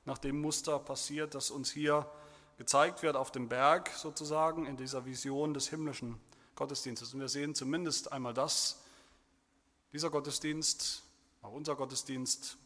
[0.05, 2.09] nach dem Muster passiert, das uns hier
[2.57, 6.19] gezeigt wird auf dem Berg sozusagen in dieser Vision des himmlischen
[6.55, 7.13] Gottesdienstes.
[7.13, 8.81] Und wir sehen zumindest einmal das,
[9.91, 11.03] dieser Gottesdienst,
[11.41, 12.57] auch unser Gottesdienst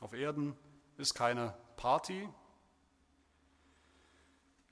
[0.00, 0.56] auf Erden,
[0.96, 2.28] ist keine Party,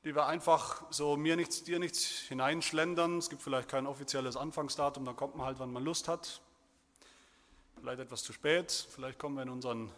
[0.04, 3.18] die wir einfach so mir nichts, dir nichts hineinschlendern.
[3.18, 6.40] Es gibt vielleicht kein offizielles Anfangsdatum, dann kommt man halt, wann man Lust hat.
[7.78, 9.90] Vielleicht etwas zu spät, vielleicht kommen wir in unseren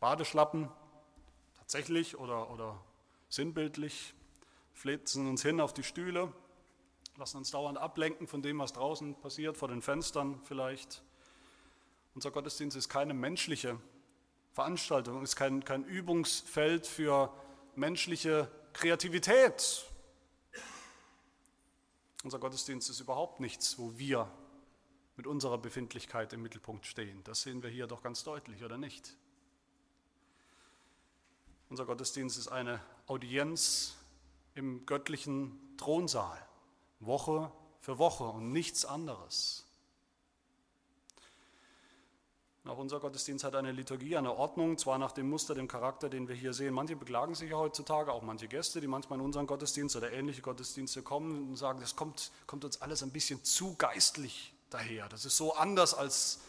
[0.00, 0.68] Badeschlappen
[1.58, 2.80] tatsächlich oder, oder
[3.28, 4.14] sinnbildlich,
[4.72, 6.32] flitzen uns hin auf die Stühle,
[7.16, 11.02] lassen uns dauernd ablenken von dem, was draußen passiert, vor den Fenstern vielleicht.
[12.14, 13.78] Unser Gottesdienst ist keine menschliche
[14.52, 17.32] Veranstaltung, ist kein, kein Übungsfeld für
[17.74, 19.84] menschliche Kreativität.
[22.24, 24.30] Unser Gottesdienst ist überhaupt nichts, wo wir
[25.16, 27.22] mit unserer Befindlichkeit im Mittelpunkt stehen.
[27.24, 29.16] Das sehen wir hier doch ganz deutlich, oder nicht?
[31.70, 33.94] Unser Gottesdienst ist eine Audienz
[34.54, 36.38] im göttlichen Thronsaal,
[37.00, 39.64] Woche für Woche und nichts anderes.
[42.64, 46.28] Auch unser Gottesdienst hat eine Liturgie, eine Ordnung, zwar nach dem Muster, dem Charakter, den
[46.28, 46.74] wir hier sehen.
[46.74, 50.42] Manche beklagen sich ja heutzutage, auch manche Gäste, die manchmal in unseren Gottesdienst oder ähnliche
[50.42, 55.08] Gottesdienste kommen und sagen, das kommt, kommt uns alles ein bisschen zu geistlich daher.
[55.08, 56.40] Das ist so anders als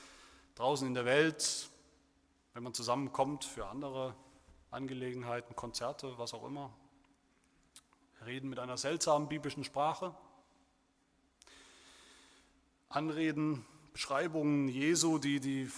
[0.55, 1.69] draußen in der Welt,
[2.53, 4.13] wenn man zusammenkommt für andere
[4.71, 6.71] Angelegenheiten, Konzerte, was auch immer.
[8.25, 10.13] Reden mit einer seltsamen biblischen Sprache.
[12.87, 15.71] Anreden, Beschreibungen Jesu, die, die,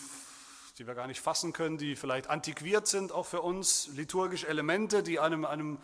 [0.78, 5.04] die wir gar nicht fassen können, die vielleicht antiquiert sind auch für uns, liturgische Elemente,
[5.04, 5.78] die einem, einem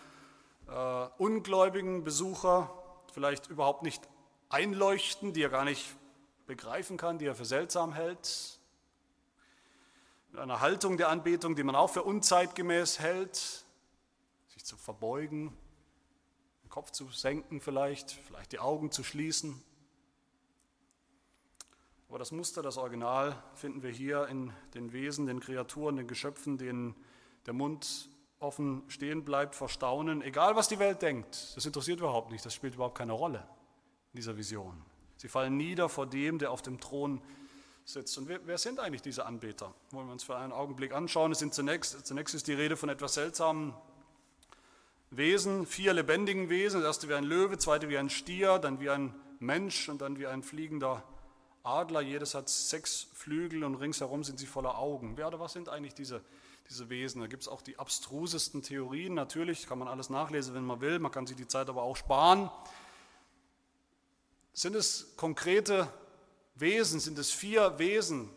[0.67, 2.73] äh, ungläubigen Besucher
[3.13, 4.01] vielleicht überhaupt nicht
[4.49, 5.95] einleuchten, die er gar nicht
[6.45, 8.56] begreifen kann, die er für seltsam hält
[10.32, 13.65] mit einer Haltung der Anbetung, die man auch für unzeitgemäß hält,
[14.47, 15.53] sich zu verbeugen,
[16.63, 19.61] den Kopf zu senken vielleicht, vielleicht die Augen zu schließen.
[22.09, 26.57] Aber das Muster, das Original finden wir hier in den Wesen, den Kreaturen, den Geschöpfen,
[26.57, 26.95] denen
[27.45, 28.09] der Mund
[28.39, 31.55] offen stehen bleibt vor Staunen, egal was die Welt denkt.
[31.55, 33.39] Das interessiert überhaupt nicht, das spielt überhaupt keine Rolle
[34.13, 34.82] in dieser Vision.
[35.17, 37.38] Sie fallen nieder vor dem, der auf dem Thron sitzt.
[37.95, 39.73] Und wer, wer, sind eigentlich diese Anbeter?
[39.91, 41.31] Wollen wir uns für einen Augenblick anschauen.
[41.31, 43.73] Es sind zunächst, zunächst ist die Rede von etwas seltsamen
[45.09, 46.81] Wesen, vier lebendigen Wesen.
[46.81, 50.19] Das erste wie ein Löwe, zweite wie ein Stier, dann wie ein Mensch und dann
[50.19, 51.01] wie ein fliegender
[51.63, 52.01] Adler.
[52.01, 55.15] Jedes hat sechs Flügel und ringsherum sind sie voller Augen.
[55.15, 56.21] Wer oder was sind eigentlich diese,
[56.69, 57.21] diese Wesen?
[57.21, 59.13] Da gibt es auch die abstrusesten Theorien.
[59.13, 60.99] Natürlich kann man alles nachlesen, wenn man will.
[60.99, 62.51] Man kann sich die Zeit aber auch sparen.
[64.51, 65.88] Sind es konkrete
[66.59, 68.29] Wesen, sind es vier Wesen,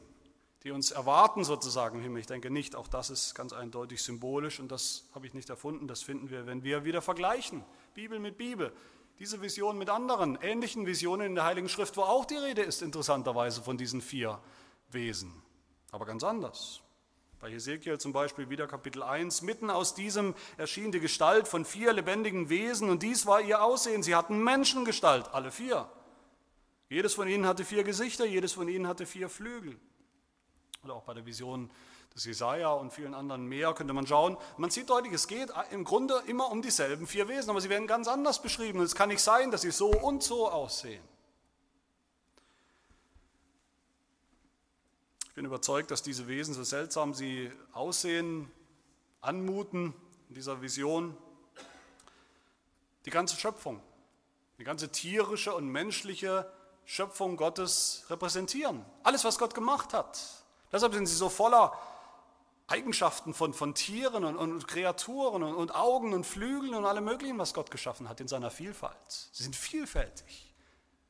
[0.62, 2.20] die uns erwarten sozusagen im Himmel.
[2.20, 5.88] Ich denke nicht, auch das ist ganz eindeutig symbolisch und das habe ich nicht erfunden,
[5.88, 7.64] das finden wir, wenn wir wieder vergleichen,
[7.94, 8.72] Bibel mit Bibel.
[9.18, 12.80] diese Vision mit anderen ähnlichen Visionen in der Heiligen Schrift, wo auch die Rede ist,
[12.80, 14.40] interessanterweise von diesen vier
[14.90, 15.30] Wesen,
[15.90, 16.80] aber ganz anders.
[17.38, 21.92] Bei Ezekiel zum Beispiel wieder Kapitel 1, mitten aus diesem erschien die Gestalt von vier
[21.92, 24.02] lebendigen Wesen und dies war ihr Aussehen.
[24.02, 25.90] Sie hatten Menschengestalt, alle vier.
[26.90, 29.78] Jedes von ihnen hatte vier Gesichter, jedes von ihnen hatte vier Flügel.
[30.82, 31.70] Oder auch bei der Vision
[32.16, 34.36] des Jesaja und vielen anderen mehr könnte man schauen.
[34.56, 37.86] Man sieht deutlich, es geht im Grunde immer um dieselben vier Wesen, aber sie werden
[37.86, 38.80] ganz anders beschrieben.
[38.80, 41.02] Es kann nicht sein, dass sie so und so aussehen.
[45.28, 48.50] Ich bin überzeugt, dass diese Wesen, so seltsam sie aussehen,
[49.20, 49.94] anmuten
[50.28, 51.16] in dieser Vision,
[53.06, 53.80] die ganze Schöpfung,
[54.58, 56.50] die ganze tierische und menschliche
[56.84, 58.84] Schöpfung Gottes repräsentieren.
[59.02, 60.20] Alles, was Gott gemacht hat.
[60.72, 61.72] Deshalb sind sie so voller
[62.66, 67.38] Eigenschaften von, von Tieren und, und Kreaturen und, und Augen und Flügeln und allem Möglichen,
[67.38, 69.28] was Gott geschaffen hat in seiner Vielfalt.
[69.32, 70.54] Sie sind vielfältig.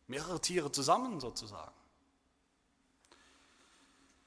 [0.07, 1.75] Mehrere Tiere zusammen sozusagen.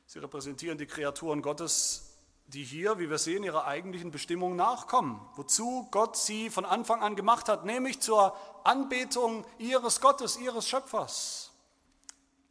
[0.05, 2.12] Sie repräsentieren die Kreaturen Gottes,
[2.47, 7.15] die hier, wie wir sehen, ihrer eigentlichen Bestimmung nachkommen, wozu Gott sie von Anfang an
[7.15, 11.51] gemacht hat, nämlich zur Anbetung ihres Gottes, ihres Schöpfers,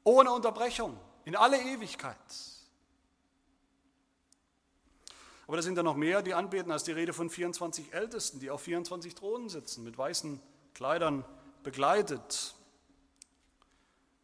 [0.04, 2.16] ohne Unterbrechung, in alle Ewigkeit.
[5.46, 8.50] Aber da sind ja noch mehr, die anbeten, als die Rede von 24 Ältesten, die
[8.50, 10.40] auf 24 Thronen sitzen, mit weißen
[10.72, 11.24] Kleidern
[11.62, 12.54] begleitet.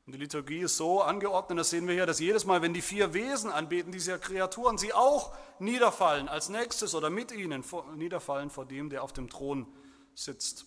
[0.09, 2.81] Und die Liturgie ist so angeordnet, das sehen wir hier, dass jedes Mal, wenn die
[2.81, 7.63] vier Wesen anbeten, diese Kreaturen, sie auch niederfallen als nächstes oder mit ihnen
[7.95, 9.67] niederfallen vor dem, der auf dem Thron
[10.15, 10.65] sitzt.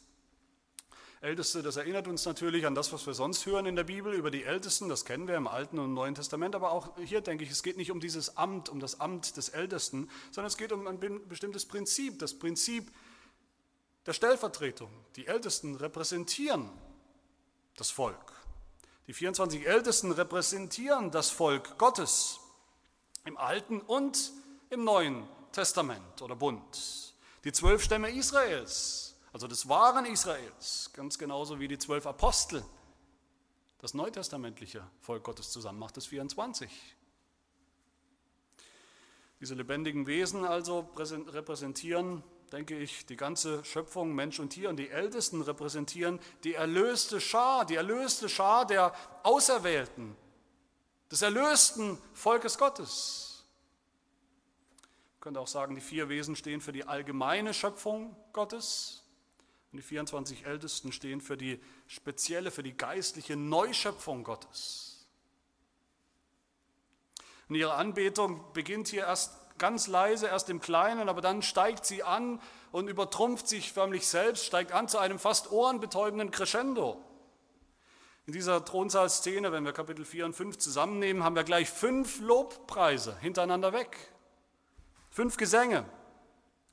[1.22, 4.30] Älteste, das erinnert uns natürlich an das, was wir sonst hören in der Bibel über
[4.30, 7.50] die Ältesten, das kennen wir im Alten und Neuen Testament, aber auch hier denke ich,
[7.50, 10.86] es geht nicht um dieses Amt, um das Amt des Ältesten, sondern es geht um
[10.86, 12.92] ein bestimmtes Prinzip, das Prinzip
[14.06, 14.92] der Stellvertretung.
[15.16, 16.70] Die Ältesten repräsentieren
[17.76, 18.41] das Volk.
[19.12, 22.40] Die 24 Ältesten repräsentieren das Volk Gottes
[23.26, 24.32] im Alten und
[24.70, 27.14] im Neuen Testament oder Bund.
[27.44, 32.64] Die zwölf Stämme Israels, also des wahren Israels, ganz genauso wie die zwölf Apostel,
[33.80, 36.72] das neutestamentliche Volk Gottes zusammen macht es 24.
[39.42, 44.90] Diese lebendigen Wesen also repräsentieren denke ich, die ganze Schöpfung, Mensch und Tier und die
[44.90, 48.94] Ältesten repräsentieren die erlöste Schar, die erlöste Schar der
[49.24, 50.16] Auserwählten,
[51.10, 53.46] des erlösten Volkes Gottes.
[55.14, 59.04] Man könnte auch sagen, die vier Wesen stehen für die allgemeine Schöpfung Gottes
[59.72, 65.08] und die 24 Ältesten stehen für die spezielle, für die geistliche Neuschöpfung Gottes.
[67.48, 72.04] Und ihre Anbetung beginnt hier erst ganz leise, erst im Kleinen, aber dann steigt sie
[72.04, 72.42] an
[72.74, 77.02] und übertrumpft sich förmlich selbst, steigt an zu einem fast ohrenbetäubenden Crescendo.
[78.26, 83.16] In dieser Thronsaal-Szene, wenn wir Kapitel 4 und 5 zusammennehmen, haben wir gleich fünf Lobpreise
[83.20, 83.98] hintereinander weg.
[85.10, 85.86] Fünf Gesänge.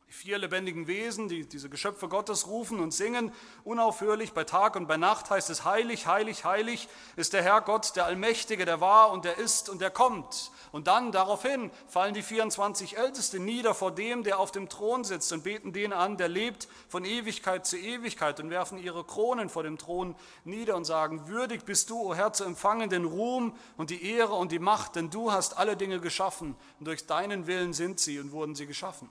[0.09, 3.31] Die vier lebendigen Wesen, die diese Geschöpfe Gottes rufen und singen,
[3.63, 7.95] unaufhörlich bei Tag und bei Nacht heißt es, heilig, heilig, heilig ist der Herr Gott,
[7.95, 10.51] der Allmächtige, der war und der ist und der kommt.
[10.73, 15.31] Und dann daraufhin fallen die 24 Ältesten nieder vor dem, der auf dem Thron sitzt
[15.35, 19.63] und beten den an, der lebt von Ewigkeit zu Ewigkeit und werfen ihre Kronen vor
[19.63, 23.91] dem Thron nieder und sagen, würdig bist du, o Herr, zu empfangen den Ruhm und
[23.91, 27.75] die Ehre und die Macht, denn du hast alle Dinge geschaffen und durch deinen Willen
[27.75, 29.11] sind sie und wurden sie geschaffen.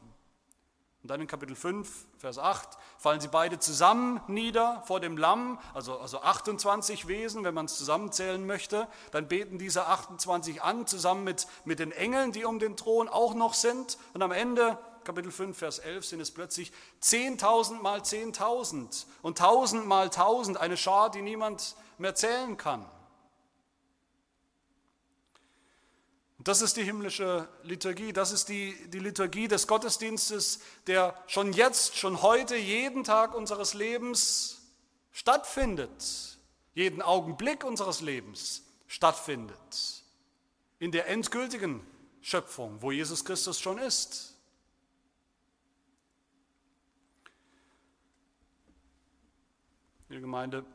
[1.07, 5.57] Und dann in Kapitel 5, Vers 8, fallen sie beide zusammen nieder vor dem Lamm,
[5.73, 8.89] also, also 28 Wesen, wenn man es zusammenzählen möchte.
[9.11, 13.35] Dann beten diese 28 an, zusammen mit, mit den Engeln, die um den Thron auch
[13.35, 13.97] noch sind.
[14.13, 19.85] Und am Ende, Kapitel 5, Vers 11, sind es plötzlich 10.000 mal 10.000 und 1.000
[19.85, 22.85] mal 1.000, eine Schar, die niemand mehr zählen kann.
[26.47, 31.97] Das ist die himmlische Liturgie, das ist die, die Liturgie des Gottesdienstes, der schon jetzt,
[31.97, 34.61] schon heute, jeden Tag unseres Lebens
[35.11, 36.37] stattfindet,
[36.73, 40.05] jeden Augenblick unseres Lebens stattfindet,
[40.79, 41.85] in der endgültigen
[42.21, 44.33] Schöpfung, wo Jesus Christus schon ist.
[50.07, 50.65] Liebe Gemeinde,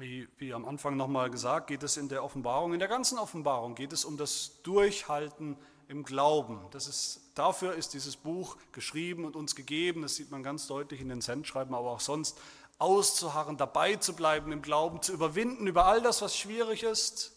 [0.00, 3.74] wie, wie am Anfang nochmal gesagt, geht es in der Offenbarung, in der ganzen Offenbarung
[3.74, 5.56] geht es um das Durchhalten
[5.88, 6.60] im Glauben.
[6.70, 10.02] Das ist, dafür ist dieses Buch geschrieben und uns gegeben.
[10.02, 12.38] Das sieht man ganz deutlich in den Sendschreiben, aber auch sonst
[12.78, 17.32] auszuharren, dabei zu bleiben im Glauben, zu überwinden über all das, was schwierig ist.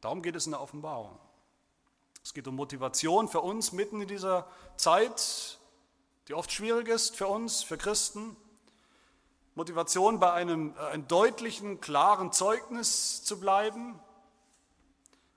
[0.00, 1.18] Darum geht es in der Offenbarung.
[2.22, 5.58] Es geht um Motivation für uns mitten in dieser Zeit,
[6.28, 8.34] die oft schwierig ist für uns, für Christen.
[9.54, 14.00] Motivation bei einem, äh, einem deutlichen, klaren Zeugnis zu bleiben,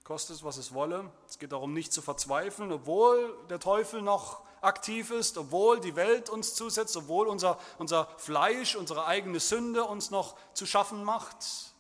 [0.04, 1.12] kostet es, was es wolle.
[1.28, 6.30] Es geht darum, nicht zu verzweifeln, obwohl der Teufel noch aktiv ist, obwohl die Welt
[6.30, 11.74] uns zusetzt, obwohl unser, unser Fleisch, unsere eigene Sünde uns noch zu schaffen macht.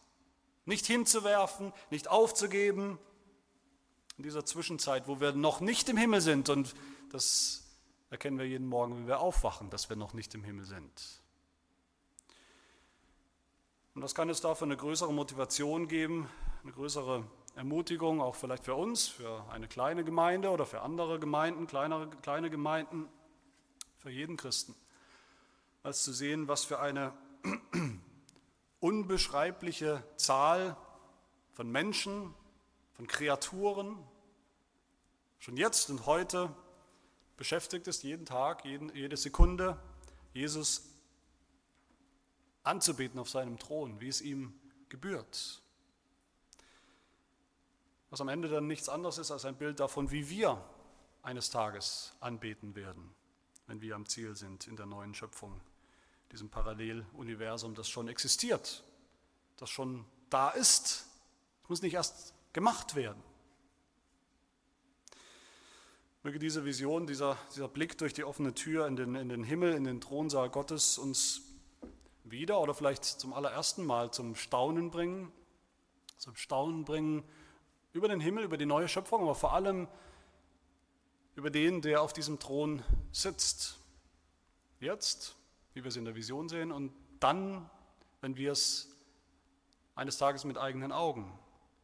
[0.66, 3.00] Nicht hinzuwerfen, nicht aufzugeben.
[4.18, 6.76] In dieser Zwischenzeit, wo wir noch nicht im Himmel sind, und
[7.12, 7.64] das
[8.10, 11.22] erkennen wir jeden Morgen, wenn wir aufwachen, dass wir noch nicht im Himmel sind.
[13.98, 16.30] Und was kann es da für eine größere Motivation geben,
[16.62, 17.24] eine größere
[17.56, 22.52] Ermutigung, auch vielleicht für uns, für eine kleine Gemeinde oder für andere Gemeinden, kleinere, kleine
[22.52, 23.10] Gemeinden,
[23.98, 24.76] für jeden Christen,
[25.82, 27.12] als zu sehen, was für eine
[28.82, 30.78] unbeschreibliche Zahl
[31.54, 32.36] von Menschen,
[32.94, 33.98] von Kreaturen
[35.40, 36.54] schon jetzt und heute
[37.36, 39.76] beschäftigt ist, jeden Tag, jeden, jede Sekunde,
[40.36, 40.97] Jesus
[42.68, 44.54] anzubeten auf seinem Thron, wie es ihm
[44.90, 45.62] gebührt.
[48.10, 50.64] Was am Ende dann nichts anderes ist als ein Bild davon, wie wir
[51.24, 53.14] eines Tages anbeten werden,
[53.68, 55.60] wenn wir am Ziel sind in der neuen Schöpfung,
[56.32, 58.84] diesem Paralleluniversum, das schon existiert,
[59.58, 61.08] das schon da ist.
[61.64, 63.22] Es muss nicht erst gemacht werden.
[66.24, 69.74] Möge diese Vision, dieser, dieser Blick durch die offene Tür in den, in den Himmel,
[69.74, 71.47] in den Thronsaal Gottes uns
[72.32, 75.32] wieder oder vielleicht zum allerersten Mal zum Staunen bringen,
[76.18, 77.24] zum Staunen bringen
[77.94, 79.88] über den Himmel, über die neue Schöpfung, aber vor allem
[81.36, 83.80] über den, der auf diesem Thron sitzt.
[84.80, 85.36] Jetzt,
[85.74, 87.70] wie wir es in der Vision sehen, und dann,
[88.22, 88.96] wenn wir es
[89.96, 91.38] eines Tages mit eigenen Augen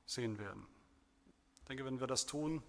[0.05, 0.65] sehen werden.
[1.61, 2.61] Ich denke, wenn wir das tun,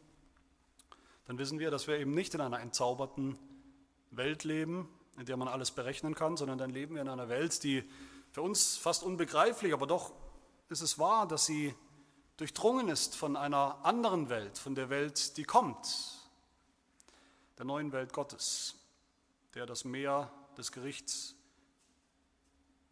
[1.26, 3.38] dann wissen wir, dass wir eben nicht in einer entzauberten
[4.10, 4.88] Welt leben,
[5.18, 7.88] in der man alles berechnen kann, sondern dann leben wir in einer Welt, die
[8.32, 10.12] für uns fast unbegreiflich, aber doch
[10.68, 11.74] ist es wahr, dass sie
[12.36, 16.28] durchdrungen ist von einer anderen Welt, von der Welt, die kommt,
[17.58, 18.74] der neuen Welt Gottes,
[19.54, 21.36] der das Meer des Gerichts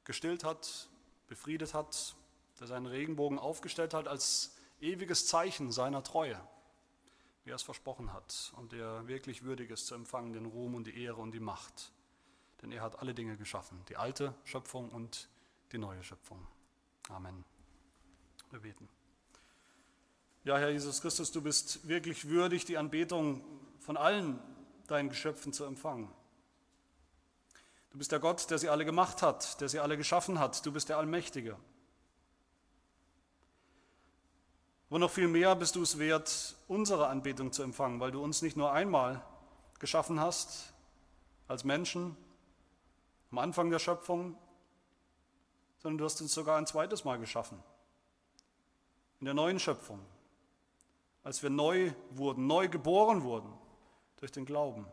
[0.04, 0.88] gestillt hat,
[1.26, 2.14] befriedet hat,
[2.60, 6.40] der seinen Regenbogen aufgestellt hat als ewiges Zeichen seiner Treue,
[7.42, 10.86] wie er es versprochen hat, und der wirklich würdig ist zu empfangen den Ruhm und
[10.86, 11.90] die Ehre und die Macht
[12.62, 15.28] denn er hat alle Dinge geschaffen, die alte Schöpfung und
[15.72, 16.46] die neue Schöpfung.
[17.08, 17.44] Amen.
[18.50, 18.88] Wir beten.
[20.44, 23.44] Ja, Herr Jesus Christus, du bist wirklich würdig, die Anbetung
[23.80, 24.38] von allen
[24.86, 26.08] deinen Geschöpfen zu empfangen.
[27.90, 30.64] Du bist der Gott, der sie alle gemacht hat, der sie alle geschaffen hat.
[30.64, 31.58] Du bist der Allmächtige.
[34.88, 38.42] Aber noch viel mehr bist du es wert, unsere Anbetung zu empfangen, weil du uns
[38.42, 39.24] nicht nur einmal
[39.78, 40.72] geschaffen hast
[41.48, 42.16] als Menschen,
[43.32, 44.36] am Anfang der Schöpfung,
[45.78, 47.60] sondern du hast uns sogar ein zweites Mal geschaffen.
[49.20, 50.00] In der neuen Schöpfung,
[51.24, 53.50] als wir neu wurden, neu geboren wurden
[54.16, 54.86] durch den Glauben,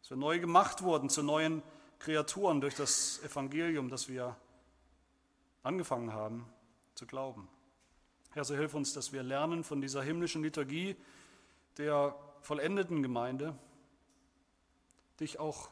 [0.00, 1.62] als wir neu gemacht wurden zu neuen
[1.98, 4.34] Kreaturen durch das Evangelium, das wir
[5.62, 6.48] angefangen haben
[6.94, 7.48] zu glauben.
[8.32, 10.96] Herr, so hilf uns, dass wir lernen von dieser himmlischen Liturgie
[11.76, 13.58] der vollendeten Gemeinde,
[15.20, 15.68] dich auch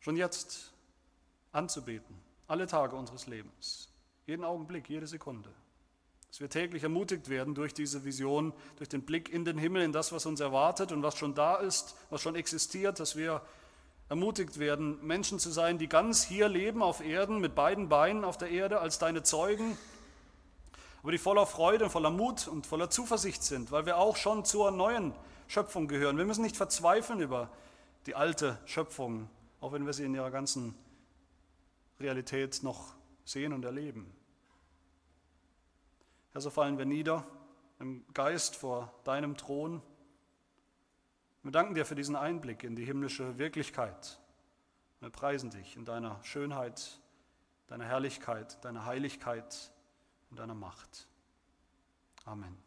[0.00, 0.71] schon jetzt
[1.52, 2.16] anzubeten,
[2.48, 3.88] alle Tage unseres Lebens,
[4.26, 5.50] jeden Augenblick, jede Sekunde.
[6.28, 9.92] Dass wir täglich ermutigt werden durch diese Vision, durch den Blick in den Himmel, in
[9.92, 13.42] das, was uns erwartet und was schon da ist, was schon existiert, dass wir
[14.08, 18.38] ermutigt werden, Menschen zu sein, die ganz hier leben auf Erden, mit beiden Beinen auf
[18.38, 19.76] der Erde, als deine Zeugen,
[21.02, 24.70] aber die voller Freude, voller Mut und voller Zuversicht sind, weil wir auch schon zur
[24.70, 25.12] neuen
[25.48, 26.16] Schöpfung gehören.
[26.16, 27.50] Wir müssen nicht verzweifeln über
[28.06, 29.28] die alte Schöpfung,
[29.60, 30.74] auch wenn wir sie in ihrer ganzen
[32.02, 32.94] Realität noch
[33.24, 34.12] sehen und erleben.
[36.32, 37.26] Herr, so fallen wir nieder
[37.78, 39.82] im Geist vor deinem Thron.
[41.42, 44.18] Wir danken dir für diesen Einblick in die himmlische Wirklichkeit.
[45.00, 47.00] Wir preisen dich in deiner Schönheit,
[47.66, 49.72] deiner Herrlichkeit, deiner Heiligkeit
[50.30, 51.08] und deiner Macht.
[52.24, 52.61] Amen.